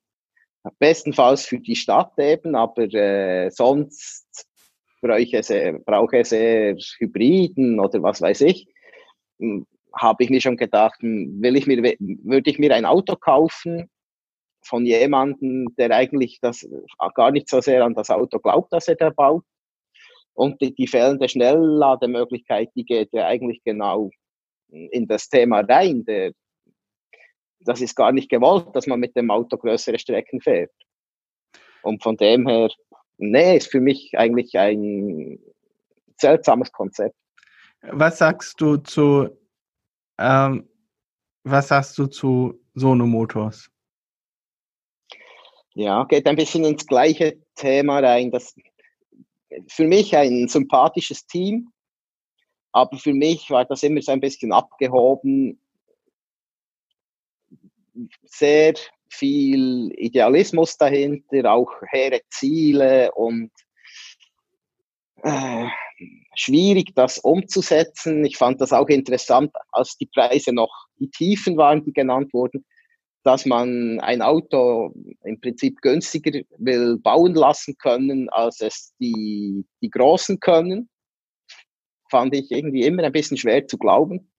bestenfalls 0.79 1.45
für 1.45 1.59
die 1.59 1.75
Stadt 1.75 2.17
eben, 2.17 2.55
aber 2.55 2.91
äh, 2.95 3.51
sonst 3.51 4.47
brauche 5.01 5.37
es, 5.37 5.53
brauche 5.85 6.17
es 6.17 6.31
eher 6.31 6.77
Hybriden 6.97 7.79
oder 7.79 8.01
was 8.01 8.23
weiß 8.23 8.41
ich, 8.41 8.73
hm, 9.37 9.67
habe 9.97 10.23
ich 10.23 10.29
mir 10.29 10.41
schon 10.41 10.57
gedacht, 10.57 11.01
hm, 11.01 11.41
will 11.41 11.55
ich 11.55 11.67
mir, 11.67 11.81
würde 11.99 12.49
ich 12.49 12.59
mir 12.59 12.73
ein 12.73 12.85
Auto 12.85 13.15
kaufen 13.15 13.89
von 14.63 14.85
jemandem, 14.85 15.67
der 15.77 15.91
eigentlich 15.91 16.39
das 16.41 16.67
gar 17.13 17.31
nicht 17.31 17.49
so 17.49 17.61
sehr 17.61 17.83
an 17.85 17.93
das 17.93 18.09
Auto 18.09 18.39
glaubt, 18.39 18.73
dass 18.73 18.87
er 18.87 18.95
da 18.95 19.09
baut. 19.09 19.43
Und 20.33 20.59
die, 20.61 20.73
die 20.73 20.87
fehlende 20.87 21.29
Schnelllademöglichkeit, 21.29 22.69
die 22.75 22.83
geht 22.83 23.09
ja 23.13 23.27
eigentlich 23.27 23.63
genau 23.63 24.09
in 24.69 25.07
das 25.07 25.29
Thema 25.29 25.61
rein. 25.61 26.03
Der, 26.05 26.33
das 27.59 27.79
ist 27.79 27.95
gar 27.95 28.11
nicht 28.11 28.29
gewollt, 28.29 28.75
dass 28.75 28.87
man 28.87 28.99
mit 28.99 29.15
dem 29.15 29.31
Auto 29.31 29.57
größere 29.57 29.99
Strecken 29.99 30.41
fährt. 30.41 30.71
Und 31.83 32.03
von 32.03 32.17
dem 32.17 32.47
her 32.47 32.69
nee, 33.17 33.57
ist 33.57 33.71
für 33.71 33.79
mich 33.79 34.17
eigentlich 34.17 34.57
ein 34.57 35.39
seltsames 36.17 36.71
Konzept. 36.71 37.15
Was 37.81 38.17
sagst 38.17 38.59
du 38.59 38.77
zu, 38.77 39.29
ähm, 40.17 40.67
was 41.43 41.67
sagst 41.67 41.97
du 41.97 42.07
zu 42.07 42.59
Sono 42.73 43.05
Motors? 43.05 43.69
Ja, 45.73 46.05
geht 46.05 46.25
ein 46.25 46.35
bisschen 46.35 46.63
ins 46.63 46.87
gleiche 46.87 47.37
Thema 47.55 47.99
rein. 47.99 48.31
Das 48.31 48.55
für 49.67 49.85
mich 49.85 50.15
ein 50.15 50.47
sympathisches 50.47 51.27
Team, 51.27 51.71
aber 52.71 52.97
für 52.97 53.13
mich 53.13 53.49
war 53.49 53.65
das 53.65 53.83
immer 53.83 54.01
so 54.01 54.11
ein 54.11 54.19
bisschen 54.19 54.51
abgehoben. 54.51 55.59
Sehr 58.23 58.73
viel 59.09 59.91
Idealismus 59.97 60.77
dahinter, 60.77 61.51
auch 61.51 61.71
hehre 61.89 62.21
Ziele 62.29 63.11
und 63.13 63.51
äh, 65.23 65.67
schwierig, 66.35 66.93
das 66.95 67.17
umzusetzen. 67.19 68.25
Ich 68.25 68.37
fand 68.37 68.61
das 68.61 68.73
auch 68.73 68.87
interessant, 68.87 69.51
als 69.71 69.97
die 69.97 70.07
Preise 70.07 70.53
noch 70.53 70.71
die 70.99 71.09
Tiefen 71.09 71.57
waren, 71.57 71.83
die 71.83 71.93
genannt 71.93 72.33
wurden, 72.33 72.65
dass 73.23 73.45
man 73.45 73.99
ein 74.01 74.21
Auto 74.21 74.93
im 75.23 75.39
Prinzip 75.39 75.81
günstiger 75.81 76.41
will 76.57 76.97
bauen 76.97 77.33
lassen 77.33 77.75
können, 77.77 78.29
als 78.29 78.61
es 78.61 78.93
die, 78.99 79.65
die 79.81 79.89
Großen 79.89 80.39
können. 80.39 80.89
Fand 82.09 82.35
ich 82.35 82.51
irgendwie 82.51 82.83
immer 82.83 83.03
ein 83.03 83.11
bisschen 83.11 83.37
schwer 83.37 83.67
zu 83.67 83.77
glauben. 83.77 84.31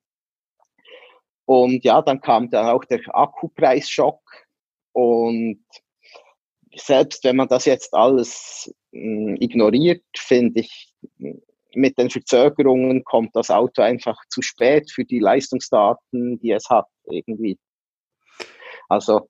Und 1.44 1.84
ja, 1.84 2.02
dann 2.02 2.20
kam 2.20 2.50
dann 2.50 2.66
auch 2.66 2.84
der 2.84 3.00
Akkupreisschock, 3.12 4.20
und 4.96 5.62
selbst 6.74 7.22
wenn 7.24 7.36
man 7.36 7.48
das 7.48 7.66
jetzt 7.66 7.92
alles 7.92 8.74
hm, 8.92 9.36
ignoriert, 9.38 10.02
finde 10.16 10.60
ich, 10.60 10.94
mit 11.76 11.98
den 11.98 12.10
Verzögerungen 12.10 13.04
kommt 13.04 13.36
das 13.36 13.50
Auto 13.50 13.82
einfach 13.82 14.16
zu 14.28 14.42
spät 14.42 14.90
für 14.90 15.04
die 15.04 15.18
Leistungsdaten, 15.18 16.38
die 16.40 16.52
es 16.52 16.68
hat, 16.70 16.86
irgendwie. 17.04 17.58
Also. 18.88 19.28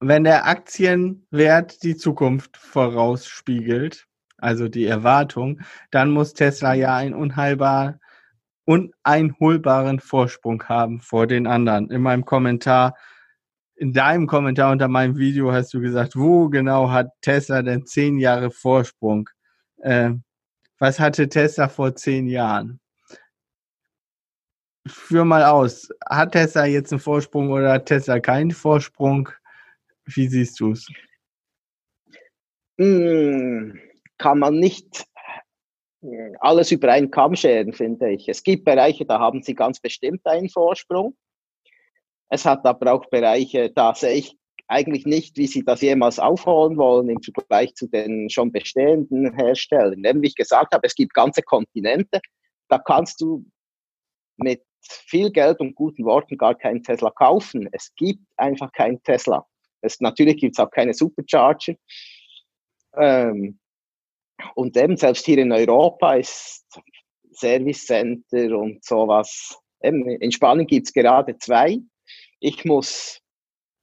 Wenn 0.00 0.24
der 0.24 0.46
Aktienwert 0.46 1.82
die 1.82 1.96
Zukunft 1.96 2.56
vorausspiegelt, 2.56 4.06
also 4.38 4.68
die 4.68 4.86
Erwartung, 4.86 5.60
dann 5.90 6.10
muss 6.10 6.32
Tesla 6.32 6.74
ja 6.74 6.96
einen 6.96 7.14
unheilbar, 7.14 7.98
uneinholbaren 8.64 10.00
Vorsprung 10.00 10.62
haben 10.64 11.00
vor 11.00 11.26
den 11.26 11.46
anderen. 11.46 11.90
In 11.90 12.02
meinem 12.02 12.24
Kommentar 12.24 12.94
in 13.80 13.94
deinem 13.94 14.26
Kommentar 14.26 14.72
unter 14.72 14.88
meinem 14.88 15.16
Video 15.16 15.52
hast 15.52 15.72
du 15.72 15.80
gesagt, 15.80 16.14
wo 16.14 16.50
genau 16.50 16.90
hat 16.90 17.08
Tesla 17.22 17.62
denn 17.62 17.86
zehn 17.86 18.18
Jahre 18.18 18.50
Vorsprung? 18.50 19.30
Äh, 19.78 20.10
was 20.80 20.98
hatte 20.98 21.28
Tesla 21.28 21.68
vor 21.68 21.94
zehn 21.94 22.26
Jahren? 22.26 22.80
Führ 24.88 25.24
mal 25.24 25.44
aus. 25.44 25.88
Hat 26.08 26.32
Tesla 26.32 26.64
jetzt 26.64 26.92
einen 26.92 27.00
Vorsprung 27.00 27.50
oder 27.50 27.74
hat 27.74 27.86
Tesla 27.86 28.18
keinen 28.18 28.50
Vorsprung? 28.50 29.28
Wie 30.06 30.26
siehst 30.26 30.58
du 30.58 30.72
es? 30.72 30.88
Hm, 32.78 33.78
kann 34.16 34.38
man 34.38 34.58
nicht 34.58 35.04
alles 36.40 36.72
über 36.72 36.90
einen 36.90 37.10
Kamm 37.10 37.36
scheren, 37.36 37.74
finde 37.74 38.10
ich. 38.10 38.26
Es 38.26 38.42
gibt 38.42 38.64
Bereiche, 38.64 39.04
da 39.04 39.18
haben 39.18 39.42
sie 39.42 39.54
ganz 39.54 39.80
bestimmt 39.80 40.26
einen 40.26 40.48
Vorsprung. 40.48 41.14
Es 42.30 42.46
hat 42.46 42.64
aber 42.64 42.94
auch 42.94 43.04
Bereiche, 43.10 43.70
da 43.70 43.94
sehe 43.94 44.14
ich 44.14 44.39
eigentlich 44.70 45.06
nicht, 45.06 45.36
wie 45.36 45.46
sie 45.46 45.64
das 45.64 45.80
jemals 45.80 46.18
aufholen 46.18 46.76
wollen 46.76 47.08
im 47.08 47.20
Vergleich 47.22 47.74
zu 47.74 47.88
den 47.88 48.30
schon 48.30 48.52
bestehenden 48.52 49.34
Herstellern. 49.34 50.02
Denn 50.02 50.22
wie 50.22 50.28
ich 50.28 50.34
gesagt 50.34 50.74
habe, 50.74 50.86
es 50.86 50.94
gibt 50.94 51.14
ganze 51.14 51.42
Kontinente, 51.42 52.20
da 52.68 52.78
kannst 52.78 53.20
du 53.20 53.44
mit 54.36 54.62
viel 54.80 55.30
Geld 55.30 55.60
und 55.60 55.74
guten 55.74 56.04
Worten 56.04 56.38
gar 56.38 56.54
keinen 56.54 56.82
Tesla 56.82 57.10
kaufen. 57.10 57.68
Es 57.72 57.94
gibt 57.96 58.22
einfach 58.36 58.72
keinen 58.72 59.02
Tesla. 59.02 59.46
Es, 59.82 60.00
natürlich 60.00 60.38
gibt 60.38 60.56
es 60.56 60.64
auch 60.64 60.70
keine 60.70 60.94
Supercharger. 60.94 61.74
Ähm, 62.96 63.58
und 64.54 64.76
eben 64.76 64.96
selbst 64.96 65.26
hier 65.26 65.38
in 65.38 65.52
Europa 65.52 66.14
ist 66.14 66.64
Service 67.32 67.86
Center 67.86 68.58
und 68.58 68.84
sowas. 68.84 69.58
Eben 69.82 70.08
in 70.08 70.32
Spanien 70.32 70.66
gibt 70.66 70.86
es 70.86 70.92
gerade 70.92 71.36
zwei 71.38 71.80
ich 72.40 72.64
muss 72.64 73.20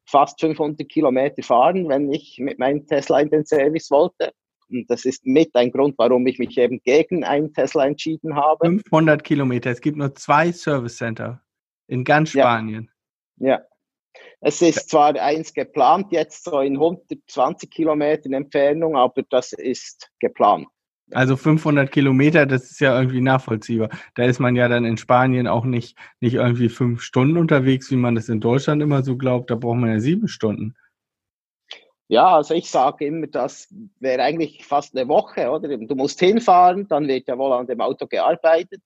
fast 0.08 0.40
500 0.40 0.88
Kilometer 0.88 1.44
fahren, 1.44 1.88
wenn 1.90 2.12
ich 2.12 2.40
mit 2.40 2.60
meinem 2.60 2.86
Tesla 2.88 3.20
in 3.20 3.30
den 3.30 3.46
Service 3.46 3.92
wollte. 3.92 4.32
Und 4.70 4.90
das 4.90 5.06
ist 5.06 5.26
mit 5.26 5.56
ein 5.56 5.72
Grund, 5.72 5.96
warum 5.98 6.26
ich 6.28 6.40
mich 6.40 6.58
eben 6.58 6.82
gegen 6.84 7.24
einen 7.24 7.54
Tesla 7.54 7.86
entschieden 7.86 8.36
habe. 8.36 8.66
500 8.66 9.24
Kilometer. 9.24 9.72
Es 9.72 9.82
gibt 9.82 9.98
nur 9.98 10.14
zwei 10.16 10.52
Service 10.52 10.98
Center 10.98 11.42
in 11.88 12.04
ganz 12.04 12.32
Spanien. 12.32 12.90
Ja. 13.38 13.48
ja. 13.48 13.62
Es 14.42 14.62
ist 14.62 14.90
zwar 14.90 15.16
eins 15.16 15.54
geplant, 15.54 16.12
jetzt 16.12 16.44
so 16.44 16.60
in 16.60 16.76
120 16.76 17.70
Kilometern 17.70 18.34
Entfernung, 18.34 18.96
aber 18.96 19.24
das 19.24 19.54
ist 19.54 20.12
geplant. 20.20 20.68
Also 21.12 21.38
500 21.38 21.90
Kilometer, 21.90 22.46
das 22.46 22.70
ist 22.70 22.82
ja 22.82 22.98
irgendwie 23.00 23.22
nachvollziehbar. 23.22 23.90
Da 24.16 24.26
ist 24.26 24.40
man 24.40 24.56
ja 24.56 24.68
dann 24.68 24.84
in 24.84 24.98
Spanien 24.98 25.48
auch 25.48 25.64
nicht, 25.64 25.98
nicht 26.20 26.34
irgendwie 26.34 26.70
fünf 26.70 27.02
Stunden 27.02 27.38
unterwegs, 27.38 27.90
wie 27.92 27.96
man 27.96 28.16
das 28.16 28.28
in 28.28 28.42
Deutschland 28.42 28.82
immer 28.82 29.04
so 29.04 29.16
glaubt. 29.18 29.50
Da 29.50 29.56
braucht 29.56 29.78
man 29.78 29.92
ja 29.92 30.00
sieben 30.00 30.28
Stunden. 30.28 30.76
Ja, 32.10 32.36
also 32.36 32.54
ich 32.54 32.70
sage 32.70 33.06
immer, 33.06 33.28
das 33.28 33.74
wäre 34.00 34.22
eigentlich 34.22 34.66
fast 34.66 34.96
eine 34.96 35.08
Woche, 35.08 35.50
oder? 35.50 35.78
Du 35.78 35.96
musst 35.96 36.20
hinfahren, 36.20 36.88
dann 36.88 37.08
wird 37.08 37.28
ja 37.28 37.38
wohl 37.38 37.52
an 37.54 37.68
dem 37.68 37.82
Auto 37.82 38.08
gearbeitet. 38.08 38.82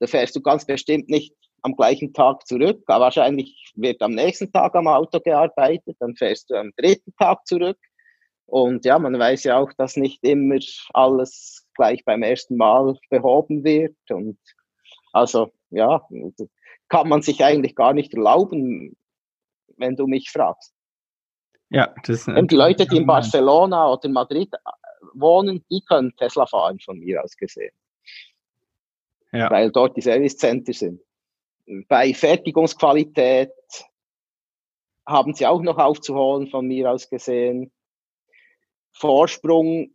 Da 0.00 0.06
fährst 0.06 0.36
du 0.36 0.40
ganz 0.40 0.64
bestimmt 0.64 1.08
nicht 1.08 1.34
am 1.62 1.74
gleichen 1.74 2.12
Tag 2.12 2.46
zurück, 2.46 2.82
aber 2.86 3.06
wahrscheinlich 3.06 3.72
wird 3.74 4.00
am 4.02 4.12
nächsten 4.12 4.52
Tag 4.52 4.74
am 4.76 4.86
Auto 4.86 5.18
gearbeitet, 5.18 5.96
dann 5.98 6.14
fährst 6.14 6.50
du 6.50 6.54
am 6.54 6.70
dritten 6.76 7.12
Tag 7.18 7.44
zurück 7.46 7.76
und 8.48 8.86
ja, 8.86 8.98
man 8.98 9.18
weiß 9.18 9.44
ja 9.44 9.58
auch, 9.58 9.74
dass 9.74 9.96
nicht 9.96 10.24
immer 10.24 10.58
alles 10.94 11.66
gleich 11.74 12.02
beim 12.06 12.22
ersten 12.22 12.56
Mal 12.56 12.98
behoben 13.10 13.62
wird. 13.62 13.96
Und 14.08 14.38
also 15.12 15.52
ja, 15.68 16.02
kann 16.88 17.10
man 17.10 17.20
sich 17.20 17.44
eigentlich 17.44 17.76
gar 17.76 17.92
nicht 17.92 18.14
erlauben, 18.14 18.96
wenn 19.76 19.96
du 19.96 20.06
mich 20.06 20.30
fragst. 20.30 20.72
Ja, 21.68 21.94
das 22.06 22.26
Und 22.26 22.50
die 22.50 22.56
Leute, 22.56 22.86
die 22.86 22.96
in 22.96 23.06
Barcelona 23.06 23.92
oder 23.92 24.06
in 24.06 24.12
Madrid 24.12 24.48
wohnen, 25.12 25.62
die 25.70 25.82
können 25.82 26.16
Tesla 26.16 26.46
fahren, 26.46 26.80
von 26.80 26.98
mir 26.98 27.22
aus 27.22 27.36
gesehen. 27.36 27.74
Ja. 29.30 29.50
Weil 29.50 29.70
dort 29.70 29.94
die 29.94 30.00
Service 30.00 30.38
Center 30.38 30.72
sind. 30.72 31.02
Bei 31.86 32.14
Fertigungsqualität 32.14 33.52
haben 35.04 35.34
sie 35.34 35.46
auch 35.46 35.60
noch 35.60 35.76
aufzuholen, 35.76 36.48
von 36.48 36.66
mir 36.66 36.90
aus 36.90 37.10
gesehen. 37.10 37.70
Vorsprung 38.98 39.90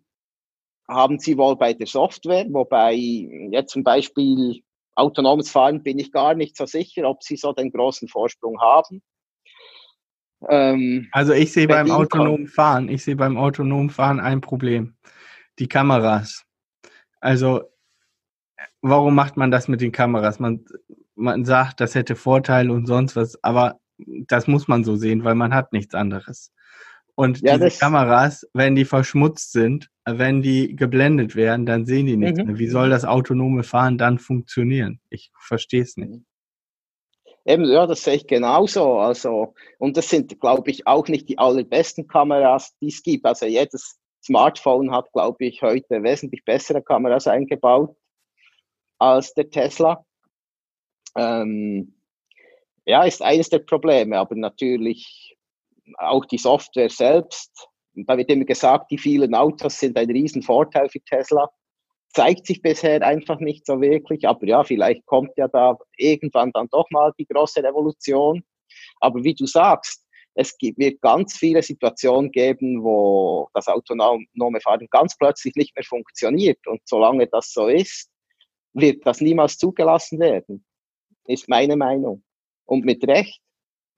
haben 0.87 1.19
sie 1.19 1.37
wohl 1.37 1.55
bei 1.55 1.73
der 1.73 1.87
Software, 1.87 2.45
wobei 2.49 2.93
jetzt 2.93 3.71
zum 3.71 3.83
Beispiel 3.83 4.61
autonomes 4.95 5.49
Fahren 5.49 5.81
bin 5.81 5.99
ich 5.99 6.11
gar 6.11 6.33
nicht 6.35 6.55
so 6.55 6.65
sicher, 6.65 7.09
ob 7.09 7.23
sie 7.23 7.35
so 7.35 7.53
den 7.53 7.71
großen 7.71 8.07
Vorsprung 8.07 8.59
haben. 8.61 9.01
Ähm, 10.49 11.07
also 11.11 11.33
ich 11.33 11.51
sehe 11.51 11.67
beim 11.67 11.89
autonomen 11.89 12.47
Fahren, 12.47 12.89
ich 12.89 13.03
sehe 13.03 13.15
beim 13.15 13.37
autonomen 13.37 13.89
Fahren 13.89 14.19
ein 14.19 14.41
Problem. 14.41 14.95
Die 15.59 15.67
Kameras. 15.67 16.43
Also 17.19 17.61
warum 18.81 19.15
macht 19.15 19.37
man 19.37 19.51
das 19.51 19.67
mit 19.67 19.81
den 19.81 19.91
Kameras? 19.91 20.39
Man, 20.39 20.65
man 21.15 21.45
sagt, 21.45 21.79
das 21.79 21.95
hätte 21.95 22.15
Vorteile 22.15 22.73
und 22.73 22.85
sonst 22.85 23.15
was, 23.15 23.41
aber 23.43 23.79
das 23.97 24.47
muss 24.47 24.67
man 24.67 24.83
so 24.83 24.95
sehen, 24.95 25.23
weil 25.23 25.35
man 25.35 25.53
hat 25.53 25.71
nichts 25.71 25.95
anderes. 25.95 26.51
Und 27.15 27.41
ja, 27.41 27.57
diese 27.57 27.79
Kameras, 27.79 28.47
wenn 28.53 28.75
die 28.75 28.85
verschmutzt 28.85 29.51
sind, 29.51 29.89
wenn 30.05 30.41
die 30.41 30.75
geblendet 30.75 31.35
werden, 31.35 31.65
dann 31.65 31.85
sehen 31.85 32.07
die 32.07 32.17
nichts 32.17 32.39
mhm. 32.39 32.47
mehr. 32.47 32.57
Wie 32.57 32.67
soll 32.67 32.89
das 32.89 33.05
autonome 33.05 33.63
Fahren 33.63 33.97
dann 33.97 34.17
funktionieren? 34.17 34.99
Ich 35.09 35.31
verstehe 35.39 35.83
es 35.83 35.95
nicht. 35.95 36.23
Eben, 37.45 37.65
ja, 37.65 37.85
das 37.85 38.03
sehe 38.03 38.15
ich 38.15 38.27
genauso. 38.27 38.99
Also, 38.99 39.53
und 39.77 39.97
das 39.97 40.09
sind, 40.09 40.39
glaube 40.39 40.71
ich, 40.71 40.87
auch 40.87 41.07
nicht 41.07 41.29
die 41.29 41.37
allerbesten 41.37 42.07
Kameras, 42.07 42.75
die 42.81 42.87
es 42.87 43.03
gibt. 43.03 43.25
Also 43.25 43.45
jedes 43.45 43.99
Smartphone 44.23 44.91
hat, 44.91 45.11
glaube 45.11 45.45
ich, 45.45 45.61
heute 45.61 46.01
wesentlich 46.01 46.45
bessere 46.45 46.81
Kameras 46.81 47.27
eingebaut 47.27 47.95
als 48.97 49.33
der 49.33 49.49
Tesla. 49.49 50.05
Ähm, 51.17 51.93
ja, 52.85 53.03
ist 53.03 53.21
eines 53.21 53.49
der 53.49 53.59
Probleme, 53.59 54.17
aber 54.17 54.35
natürlich 54.35 55.37
auch 55.97 56.25
die 56.25 56.37
Software 56.37 56.89
selbst. 56.89 57.51
Da 57.93 58.17
wird 58.17 58.29
immer 58.29 58.45
gesagt, 58.45 58.91
die 58.91 58.97
vielen 58.97 59.35
Autos 59.35 59.79
sind 59.79 59.97
ein 59.97 60.09
Riesenvorteil 60.09 60.89
für 60.89 61.01
Tesla. 61.01 61.49
Zeigt 62.09 62.47
sich 62.47 62.61
bisher 62.61 63.01
einfach 63.01 63.39
nicht 63.39 63.65
so 63.65 63.81
wirklich, 63.81 64.27
aber 64.27 64.45
ja, 64.45 64.63
vielleicht 64.63 65.05
kommt 65.05 65.31
ja 65.35 65.47
da 65.47 65.77
irgendwann 65.97 66.51
dann 66.51 66.67
doch 66.71 66.89
mal 66.91 67.11
die 67.17 67.25
große 67.25 67.63
Revolution. 67.63 68.43
Aber 68.99 69.23
wie 69.23 69.33
du 69.33 69.45
sagst, 69.45 70.03
es 70.35 70.55
wird 70.59 71.01
ganz 71.01 71.37
viele 71.37 71.61
Situationen 71.61 72.31
geben, 72.31 72.83
wo 72.83 73.49
das 73.53 73.67
autonome 73.67 74.61
Fahren 74.61 74.87
ganz 74.89 75.15
plötzlich 75.17 75.55
nicht 75.55 75.75
mehr 75.75 75.83
funktioniert. 75.83 76.65
Und 76.67 76.81
solange 76.85 77.27
das 77.27 77.51
so 77.51 77.67
ist, 77.67 78.09
wird 78.73 79.05
das 79.05 79.21
niemals 79.21 79.57
zugelassen 79.57 80.19
werden, 80.19 80.65
ist 81.25 81.47
meine 81.49 81.77
Meinung. 81.77 82.23
Und 82.65 82.85
mit 82.85 83.05
Recht. 83.07 83.39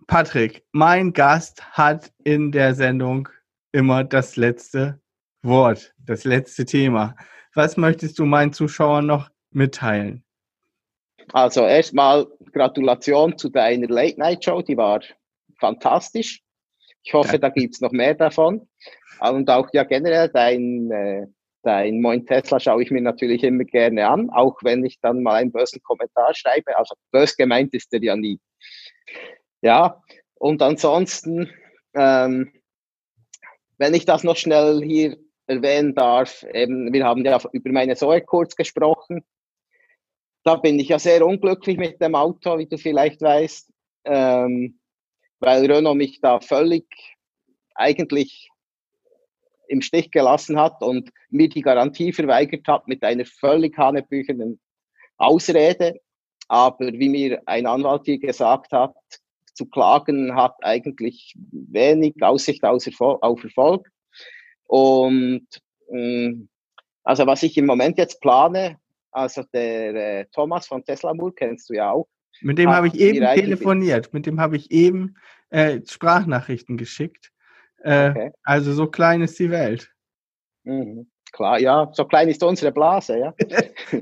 Patrick, 0.07 0.63
mein 0.71 1.13
Gast 1.13 1.63
hat 1.71 2.11
in 2.23 2.51
der 2.51 2.75
Sendung 2.75 3.27
immer 3.71 4.03
das 4.03 4.35
letzte 4.35 4.99
Wort, 5.41 5.93
das 5.97 6.23
letzte 6.23 6.65
Thema. 6.65 7.15
Was 7.53 7.77
möchtest 7.77 8.19
du 8.19 8.25
meinen 8.25 8.53
Zuschauern 8.53 9.05
noch 9.05 9.29
mitteilen? 9.51 10.23
Also 11.33 11.65
erstmal 11.65 12.27
Gratulation 12.51 13.37
zu 13.37 13.49
deiner 13.49 13.87
Late 13.87 14.19
Night 14.19 14.43
Show, 14.43 14.61
die 14.61 14.77
war 14.77 15.01
fantastisch. 15.59 16.41
Ich 17.03 17.13
hoffe, 17.13 17.39
Danke. 17.39 17.39
da 17.39 17.49
gibt 17.49 17.75
es 17.75 17.81
noch 17.81 17.91
mehr 17.91 18.13
davon. 18.13 18.67
Und 19.19 19.49
auch 19.49 19.69
ja 19.73 19.83
generell 19.83 20.29
dein, 20.29 20.91
äh, 20.91 21.27
dein 21.63 22.01
Moin 22.01 22.25
Tesla 22.25 22.59
schaue 22.59 22.83
ich 22.83 22.91
mir 22.91 23.01
natürlich 23.01 23.43
immer 23.43 23.63
gerne 23.63 24.07
an, 24.07 24.29
auch 24.31 24.57
wenn 24.63 24.83
ich 24.85 24.99
dann 25.01 25.23
mal 25.23 25.35
einen 25.35 25.51
bösen 25.51 25.81
Kommentar 25.83 26.33
schreibe. 26.33 26.77
Also 26.77 26.95
bös 27.11 27.35
gemeint 27.35 27.73
ist 27.73 27.91
der 27.93 28.01
ja 28.01 28.15
nie. 28.15 28.39
Ja, 29.65 29.99
und 30.35 30.61
ansonsten, 30.61 31.49
ähm, 31.95 32.51
wenn 33.79 33.95
ich 33.95 34.05
das 34.05 34.23
noch 34.23 34.37
schnell 34.37 34.83
hier 34.83 35.17
erwähnen 35.47 35.95
darf, 35.95 36.43
eben, 36.53 36.93
wir 36.93 37.03
haben 37.03 37.25
ja 37.25 37.41
über 37.51 37.71
meine 37.71 37.95
Zoe 37.95 38.21
kurz 38.21 38.55
gesprochen. 38.55 39.25
Da 40.43 40.57
bin 40.57 40.77
ich 40.77 40.89
ja 40.89 40.99
sehr 40.99 41.25
unglücklich 41.25 41.77
mit 41.77 41.99
dem 41.99 42.13
Auto, 42.13 42.59
wie 42.59 42.67
du 42.67 42.77
vielleicht 42.77 43.23
weißt, 43.23 43.73
ähm, 44.03 44.79
weil 45.39 45.65
Renault 45.65 45.97
mich 45.97 46.21
da 46.21 46.39
völlig 46.41 46.85
eigentlich 47.73 48.51
im 49.67 49.81
Stich 49.81 50.11
gelassen 50.11 50.59
hat 50.59 50.83
und 50.83 51.09
mir 51.31 51.49
die 51.49 51.61
Garantie 51.61 52.13
verweigert 52.13 52.67
hat 52.67 52.87
mit 52.87 53.01
einer 53.01 53.25
völlig 53.25 53.75
hanebüchenden 53.79 54.59
Ausrede. 55.17 55.99
Aber 56.49 56.85
wie 56.85 57.09
mir 57.09 57.41
ein 57.47 57.65
Anwalt 57.65 58.03
hier 58.05 58.19
gesagt 58.19 58.71
hat, 58.71 58.93
zu 59.55 59.65
klagen 59.65 60.35
hat 60.35 60.55
eigentlich 60.61 61.35
wenig 61.51 62.21
Aussicht 62.21 62.63
auf 62.63 63.43
Erfolg. 63.43 63.89
Und 64.67 65.47
ähm, 65.89 66.49
also 67.03 67.25
was 67.25 67.43
ich 67.43 67.57
im 67.57 67.65
Moment 67.65 67.97
jetzt 67.97 68.21
plane, 68.21 68.77
also 69.11 69.43
der 69.53 69.95
äh, 69.95 70.25
Thomas 70.31 70.67
von 70.67 70.83
Tesla 70.83 71.13
Moore 71.13 71.33
kennst 71.33 71.69
du 71.69 71.73
ja 71.75 71.91
auch. 71.91 72.07
Mit 72.41 72.57
dem 72.57 72.69
habe 72.69 72.87
ich 72.87 72.95
eben 72.95 73.25
telefoniert, 73.33 74.13
mit 74.13 74.25
dem 74.25 74.41
habe 74.41 74.57
ich 74.57 74.69
eben 74.71 75.15
äh, 75.49 75.79
Sprachnachrichten 75.87 76.77
geschickt. 76.77 77.31
Äh, 77.81 78.09
okay. 78.09 78.31
Also 78.43 78.73
so 78.73 78.87
klein 78.87 79.21
ist 79.21 79.39
die 79.39 79.51
Welt. 79.51 79.93
Mhm. 80.63 81.09
Klar, 81.31 81.59
ja, 81.59 81.89
so 81.93 82.05
klein 82.05 82.27
ist 82.29 82.43
unsere 82.43 82.71
Blase, 82.71 83.19
ja. 83.19 83.33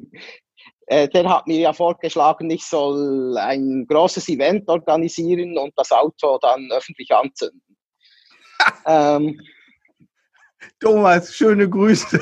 äh, 0.87 1.07
der 1.07 1.29
hat 1.29 1.47
mir 1.47 1.59
ja 1.59 1.73
vorgeschlagen, 1.73 2.49
ich 2.49 2.65
soll 2.65 3.37
ein 3.37 3.85
großes 3.87 4.27
Event 4.29 4.67
organisieren 4.67 5.57
und 5.57 5.73
das 5.75 5.91
Auto 5.91 6.37
dann 6.39 6.69
öffentlich 6.71 7.11
anzünden. 7.11 7.61
ähm, 8.85 9.39
Thomas, 10.79 11.33
schöne 11.33 11.69
Grüße. 11.69 12.19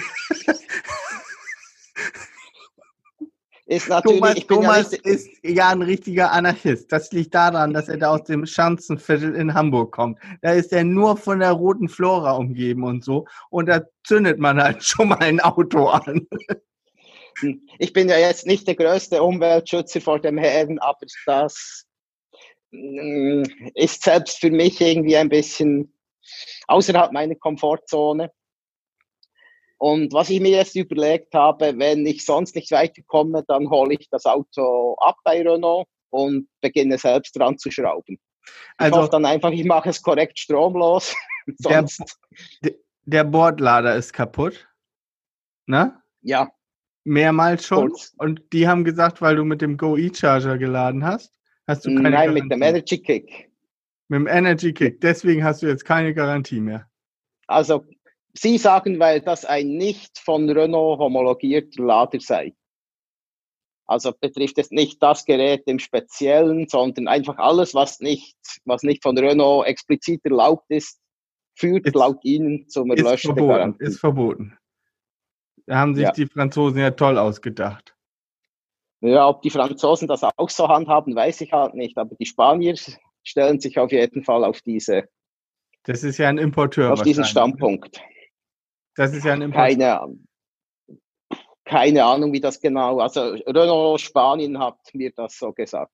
Ist 3.72 3.88
natürlich, 3.88 4.48
Thomas, 4.48 4.90
Thomas 4.90 4.92
ja 4.92 4.98
ist 5.04 5.30
ja 5.44 5.70
ein 5.70 5.82
richtiger 5.82 6.30
Anarchist. 6.34 6.92
Das 6.92 7.14
liegt 7.14 7.34
daran, 7.34 7.74
dass 7.74 7.88
er 7.88 7.96
da 7.96 8.10
aus 8.10 8.26
dem 8.26 8.46
Schanzenviertel 8.46 9.34
in 9.34 9.54
Hamburg 9.54 9.94
kommt. 9.94 10.20
Da 10.42 10.52
ist 10.52 10.74
er 10.74 10.84
nur 10.84 11.16
von 11.16 11.40
der 11.40 11.54
roten 11.54 11.88
Flora 11.88 12.34
umgeben 12.34 12.84
und 12.84 13.06
so. 13.06 13.28
Und 13.50 13.68
da 13.68 13.84
zündet 14.04 14.40
man 14.40 14.62
halt 14.62 14.84
schon 14.84 15.08
mal 15.08 15.20
ein 15.20 15.40
Auto 15.40 15.88
an. 15.88 16.28
Ich 17.80 17.94
bin 17.94 18.10
ja 18.10 18.18
jetzt 18.18 18.46
nicht 18.46 18.68
der 18.68 18.76
größte 18.76 19.22
Umweltschützer 19.22 20.02
vor 20.02 20.20
dem 20.20 20.38
Herrn, 20.38 20.80
aber 20.80 21.06
das 21.26 21.86
mm, 22.72 23.44
ist 23.76 24.04
selbst 24.04 24.40
für 24.40 24.52
mich 24.52 24.80
irgendwie 24.82 25.18
ein 25.18 25.30
bisschen 25.30 25.94
außerhalb 26.68 27.12
meiner 27.12 27.36
Komfortzone. 27.36 28.32
Und 29.78 30.14
was 30.14 30.30
ich 30.30 30.40
mir 30.40 30.52
jetzt 30.52 30.76
überlegt 30.76 31.34
habe, 31.34 31.78
wenn 31.80 32.06
ich 32.06 32.24
sonst 32.24 32.56
nicht 32.56 32.70
weiterkomme, 32.70 33.44
dann 33.48 33.70
hole 33.70 33.96
ich 33.96 34.08
das 34.10 34.26
Auto 34.26 34.96
ab 35.00 35.18
bei 35.24 35.42
Renault 35.42 35.88
und 36.12 36.48
beginne 36.62 37.00
selbst 37.00 37.36
dran 37.36 37.58
zu 37.58 37.72
schrauben. 37.72 38.20
Also, 38.78 38.96
ich 38.96 39.02
hoffe 39.02 39.12
dann 39.12 39.26
einfach, 39.26 39.50
ich 39.52 39.66
mache 39.66 39.90
es 39.90 40.02
korrekt 40.02 40.40
stromlos. 40.40 41.16
der, 41.48 41.88
der 43.06 43.24
Bordlader 43.24 43.96
ist 43.96 44.14
kaputt. 44.14 44.68
Ne? 45.66 46.00
Ja. 46.22 46.52
Mehrmals 47.04 47.66
schon. 47.66 47.90
Kurz. 47.90 48.14
Und 48.18 48.42
die 48.54 48.68
haben 48.68 48.84
gesagt, 48.84 49.22
weil 49.22 49.36
du 49.36 49.44
mit 49.44 49.62
dem 49.62 49.78
Go 49.78 49.98
E-Charger 49.98 50.58
geladen 50.58 51.04
hast, 51.04 51.34
hast 51.68 51.86
du 51.86 51.90
keine 51.90 52.04
Nein, 52.04 52.12
Garantie. 52.12 52.42
mit 52.42 52.52
dem 52.52 52.62
Energy 52.62 52.98
Kick. 53.00 53.52
Mit 54.08 54.20
dem 54.20 54.28
Energy 54.28 54.74
Kick. 54.74 55.02
Deswegen 55.02 55.44
hast 55.44 55.62
du 55.62 55.68
jetzt 55.68 55.86
keine 55.86 56.14
Garantie 56.14 56.60
mehr. 56.60 56.88
Also 57.48 57.86
Sie 58.34 58.58
sagen, 58.58 59.00
weil 59.00 59.22
das 59.22 59.46
ein 59.46 59.76
nicht 59.76 60.18
von 60.18 60.50
Renault 60.50 61.00
homologierter 61.00 61.84
Lader 61.84 62.20
sei. 62.20 62.54
Also 63.86 64.14
betrifft 64.18 64.58
es 64.58 64.72
nicht 64.72 65.04
das 65.04 65.26
Gerät 65.26 65.64
im 65.66 65.80
Speziellen, 65.80 66.68
sondern 66.70 67.10
einfach 67.10 67.38
alles, 67.40 67.74
was 67.74 68.00
nicht, 68.00 68.38
was 68.64 68.84
nicht 68.84 69.04
von 69.04 69.18
Renault 69.18 69.68
explizit 69.68 70.22
erlaubt 70.24 70.66
ist, 70.70 71.02
führt 71.56 71.88
ist, 71.88 71.96
laut 71.96 72.24
Ihnen 72.24 72.70
zum 72.70 72.90
Erlöschen 72.92 73.36
der 73.36 73.46
Garantie. 73.46 73.84
Ist 73.84 74.00
verboten. 74.00 74.58
Da 75.72 75.78
haben 75.78 75.96
sich 75.96 76.04
ja. 76.04 76.12
die 76.12 76.26
Franzosen 76.26 76.82
ja 76.82 76.92
toll 76.92 77.18
ausgedacht. 77.18 77.96
Ja, 79.00 79.30
ob 79.30 79.42
die 79.42 79.50
Franzosen 79.50 80.06
das 80.06 80.22
auch 80.22 80.50
so 80.50 80.68
handhaben, 80.68 81.16
weiß 81.16 81.40
ich 81.40 81.54
halt 81.54 81.76
nicht. 81.76 81.98
Aber 81.98 82.14
die 82.14 82.26
Spanier 82.26 82.76
stellen 83.24 83.62
sich 83.62 83.80
auf 83.80 83.94
jeden 83.94 84.22
Fall 84.22 84.44
auf 84.44 84.62
diese. 84.62 85.08
Das 85.84 86.04
ist 86.04 86.18
ja 86.18 86.28
ein 86.28 86.40
Importeur. 86.40 86.92
Auf 86.92 87.04
diesen 87.04 87.24
Standpunkt. 87.24 88.02
Das 88.96 89.14
ist 89.14 89.24
ja 89.24 89.32
ein 89.32 89.44
Import. 89.44 89.66
Keine, 89.66 90.18
keine 91.64 92.04
Ahnung, 92.04 92.34
wie 92.34 92.42
das 92.42 92.60
genau. 92.60 93.00
Also 93.00 93.22
Renault 93.22 94.02
Spanien 94.02 94.60
hat 94.60 94.78
mir 94.92 95.14
das 95.16 95.38
so 95.38 95.54
gesagt. 95.54 95.94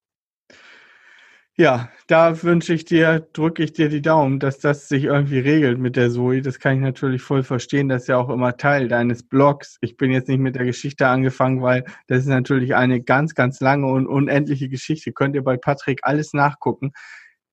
Ja, 1.60 1.90
da 2.06 2.44
wünsche 2.44 2.72
ich 2.76 2.86
dir, 2.86 3.28
drücke 3.34 3.64
ich 3.64 3.74
dir 3.74 3.90
die 3.90 4.04
Daumen, 4.04 4.40
dass 4.40 4.60
das 4.60 4.88
sich 4.88 5.06
irgendwie 5.06 5.40
regelt 5.40 5.80
mit 5.80 5.96
der 5.96 6.12
Zoe. 6.12 6.44
Das 6.44 6.60
kann 6.60 6.76
ich 6.76 6.82
natürlich 6.82 7.24
voll 7.24 7.42
verstehen. 7.42 7.90
Das 7.90 8.04
ist 8.04 8.10
ja 8.10 8.18
auch 8.18 8.30
immer 8.30 8.58
Teil 8.58 8.88
deines 8.88 9.24
Blogs. 9.24 9.78
Ich 9.82 9.98
bin 9.98 10.12
jetzt 10.12 10.28
nicht 10.28 10.38
mit 10.38 10.54
der 10.56 10.66
Geschichte 10.66 11.08
angefangen, 11.08 11.64
weil 11.64 11.84
das 12.06 12.20
ist 12.20 12.28
natürlich 12.28 12.76
eine 12.76 13.02
ganz, 13.02 13.34
ganz 13.34 13.60
lange 13.60 13.88
und 13.88 14.06
unendliche 14.06 14.70
Geschichte. 14.70 15.12
Könnt 15.14 15.34
ihr 15.34 15.44
bei 15.44 15.58
Patrick 15.58 16.02
alles 16.04 16.34
nachgucken. 16.34 16.92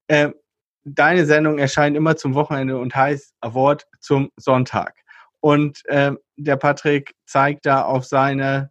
Äh, 0.09 0.33
deine 0.85 1.25
Sendung 1.25 1.59
erscheint 1.59 1.97
immer 1.97 2.17
zum 2.17 2.35
Wochenende 2.35 2.77
und 2.77 2.95
heißt 2.95 3.33
Award 3.41 3.87
zum 4.01 4.31
Sonntag. 4.37 4.97
Und 5.41 5.81
äh, 5.87 6.13
der 6.37 6.57
Patrick 6.57 7.15
zeigt 7.25 7.65
da 7.65 7.83
auf 7.85 8.05
seine 8.05 8.71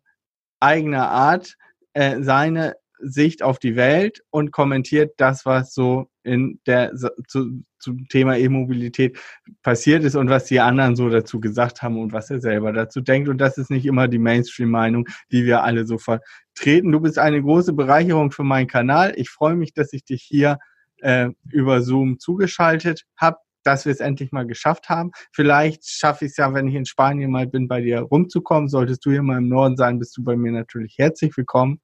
eigene 0.59 1.07
Art 1.07 1.55
äh, 1.93 2.21
seine 2.21 2.75
Sicht 3.03 3.43
auf 3.43 3.59
die 3.59 3.75
Welt 3.75 4.23
und 4.29 4.51
kommentiert 4.51 5.13
das, 5.17 5.45
was 5.45 5.73
so 5.73 6.09
in 6.23 6.59
der 6.65 6.93
zu, 7.27 7.63
zum 7.79 8.07
Thema 8.07 8.37
E-Mobilität 8.37 9.19
passiert 9.61 10.03
ist 10.03 10.15
und 10.15 10.29
was 10.29 10.45
die 10.45 10.59
anderen 10.59 10.95
so 10.95 11.09
dazu 11.09 11.39
gesagt 11.39 11.81
haben 11.81 11.99
und 11.99 12.13
was 12.13 12.29
er 12.29 12.39
selber 12.39 12.71
dazu 12.71 13.01
denkt. 13.01 13.29
Und 13.29 13.39
das 13.39 13.57
ist 13.57 13.69
nicht 13.69 13.85
immer 13.85 14.07
die 14.07 14.19
Mainstream-Meinung, 14.19 15.07
die 15.31 15.45
wir 15.45 15.63
alle 15.63 15.85
so 15.85 15.97
vertreten. 15.97 16.91
Du 16.91 17.01
bist 17.01 17.19
eine 17.19 17.41
große 17.41 17.73
Bereicherung 17.73 18.31
für 18.31 18.43
meinen 18.43 18.67
Kanal. 18.67 19.13
Ich 19.17 19.29
freue 19.29 19.55
mich, 19.55 19.73
dass 19.73 19.91
ich 19.93 20.05
dich 20.05 20.23
hier 20.23 20.59
äh, 21.01 21.29
über 21.51 21.81
Zoom 21.81 22.19
zugeschaltet 22.19 23.03
habe 23.17 23.37
dass 23.63 23.85
wir 23.85 23.91
es 23.91 23.99
endlich 23.99 24.31
mal 24.31 24.45
geschafft 24.45 24.89
haben. 24.89 25.11
Vielleicht 25.31 25.85
schaffe 25.87 26.25
ich 26.25 26.31
es 26.31 26.37
ja, 26.37 26.53
wenn 26.53 26.67
ich 26.67 26.75
in 26.75 26.85
Spanien 26.85 27.31
mal 27.31 27.47
bin, 27.47 27.67
bei 27.67 27.81
dir 27.81 27.99
rumzukommen. 27.99 28.69
Solltest 28.69 29.05
du 29.05 29.11
hier 29.11 29.23
mal 29.23 29.37
im 29.37 29.47
Norden 29.47 29.77
sein, 29.77 29.99
bist 29.99 30.17
du 30.17 30.23
bei 30.23 30.35
mir 30.35 30.51
natürlich 30.51 30.95
herzlich 30.97 31.35
willkommen. 31.37 31.79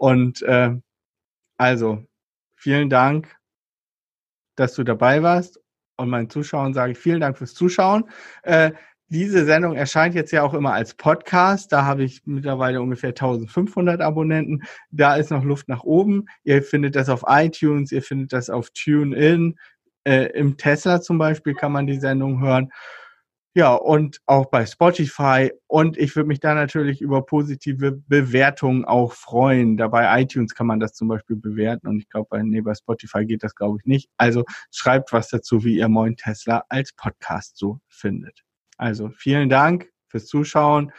Und 0.00 0.42
äh, 0.42 0.70
also, 1.58 2.04
vielen 2.56 2.88
Dank 2.88 3.40
dass 4.60 4.74
du 4.74 4.84
dabei 4.84 5.22
warst. 5.22 5.58
Und 5.96 6.10
meinen 6.10 6.30
Zuschauern 6.30 6.74
sage 6.74 6.92
ich 6.92 6.98
vielen 6.98 7.20
Dank 7.20 7.36
fürs 7.38 7.54
Zuschauen. 7.54 8.04
Äh, 8.42 8.72
diese 9.08 9.44
Sendung 9.44 9.74
erscheint 9.74 10.14
jetzt 10.14 10.30
ja 10.30 10.42
auch 10.42 10.54
immer 10.54 10.72
als 10.72 10.94
Podcast. 10.94 11.72
Da 11.72 11.84
habe 11.84 12.04
ich 12.04 12.22
mittlerweile 12.26 12.80
ungefähr 12.80 13.10
1500 13.10 14.00
Abonnenten. 14.00 14.62
Da 14.90 15.16
ist 15.16 15.30
noch 15.30 15.42
Luft 15.42 15.68
nach 15.68 15.82
oben. 15.82 16.26
Ihr 16.44 16.62
findet 16.62 16.94
das 16.94 17.08
auf 17.08 17.24
iTunes, 17.26 17.90
ihr 17.90 18.02
findet 18.02 18.32
das 18.32 18.50
auf 18.50 18.70
TuneIn. 18.70 19.58
Äh, 20.04 20.26
Im 20.38 20.56
Tesla 20.56 21.00
zum 21.00 21.18
Beispiel 21.18 21.54
kann 21.54 21.72
man 21.72 21.86
die 21.86 21.98
Sendung 21.98 22.40
hören. 22.40 22.70
Ja, 23.52 23.74
und 23.74 24.20
auch 24.26 24.46
bei 24.46 24.64
Spotify. 24.64 25.50
Und 25.66 25.98
ich 25.98 26.14
würde 26.14 26.28
mich 26.28 26.38
da 26.38 26.54
natürlich 26.54 27.00
über 27.00 27.26
positive 27.26 27.90
Bewertungen 27.92 28.84
auch 28.84 29.12
freuen. 29.12 29.76
Da 29.76 29.88
bei 29.88 30.22
iTunes 30.22 30.54
kann 30.54 30.68
man 30.68 30.78
das 30.78 30.94
zum 30.94 31.08
Beispiel 31.08 31.34
bewerten. 31.34 31.88
Und 31.88 31.98
ich 31.98 32.08
glaube, 32.08 32.28
bei, 32.30 32.42
nee, 32.42 32.60
bei 32.60 32.74
Spotify 32.74 33.26
geht 33.26 33.42
das, 33.42 33.56
glaube 33.56 33.78
ich, 33.80 33.86
nicht. 33.86 34.08
Also 34.18 34.44
schreibt 34.70 35.12
was 35.12 35.28
dazu, 35.28 35.64
wie 35.64 35.78
ihr 35.78 35.88
Moin 35.88 36.16
Tesla 36.16 36.64
als 36.68 36.92
Podcast 36.92 37.56
so 37.56 37.80
findet. 37.88 38.44
Also 38.76 39.10
vielen 39.10 39.48
Dank 39.48 39.90
fürs 40.06 40.26
Zuschauen. 40.26 40.92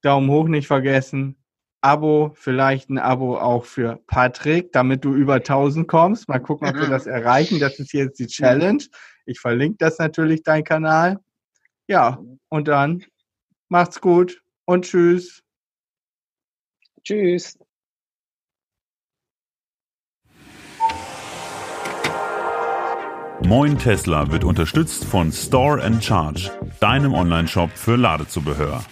Daumen 0.00 0.30
hoch 0.30 0.48
nicht 0.48 0.66
vergessen. 0.66 1.36
Abo, 1.82 2.32
vielleicht 2.34 2.88
ein 2.88 2.98
Abo 2.98 3.36
auch 3.36 3.64
für 3.64 4.00
Patrick, 4.06 4.72
damit 4.72 5.04
du 5.04 5.14
über 5.14 5.34
1000 5.34 5.86
kommst. 5.86 6.26
Mal 6.28 6.40
gucken, 6.40 6.68
ob 6.68 6.74
wir 6.74 6.88
das 6.88 7.06
erreichen. 7.06 7.60
Das 7.60 7.78
ist 7.78 7.92
jetzt 7.92 8.18
die 8.18 8.26
Challenge. 8.26 8.82
Ich 9.26 9.40
verlinke 9.40 9.76
das 9.78 9.98
natürlich, 9.98 10.42
dein 10.42 10.64
Kanal. 10.64 11.18
Ja, 11.88 12.22
und 12.50 12.68
dann 12.68 13.04
macht's 13.70 14.00
gut 14.00 14.42
und 14.66 14.84
tschüss. 14.84 15.42
Tschüss. 17.02 17.58
Moin 23.42 23.78
Tesla 23.78 24.30
wird 24.30 24.44
unterstützt 24.44 25.06
von 25.06 25.32
Store 25.32 25.82
and 25.82 26.04
Charge, 26.04 26.50
deinem 26.80 27.14
Online-Shop 27.14 27.70
für 27.70 27.96
Ladezubehör. 27.96 28.84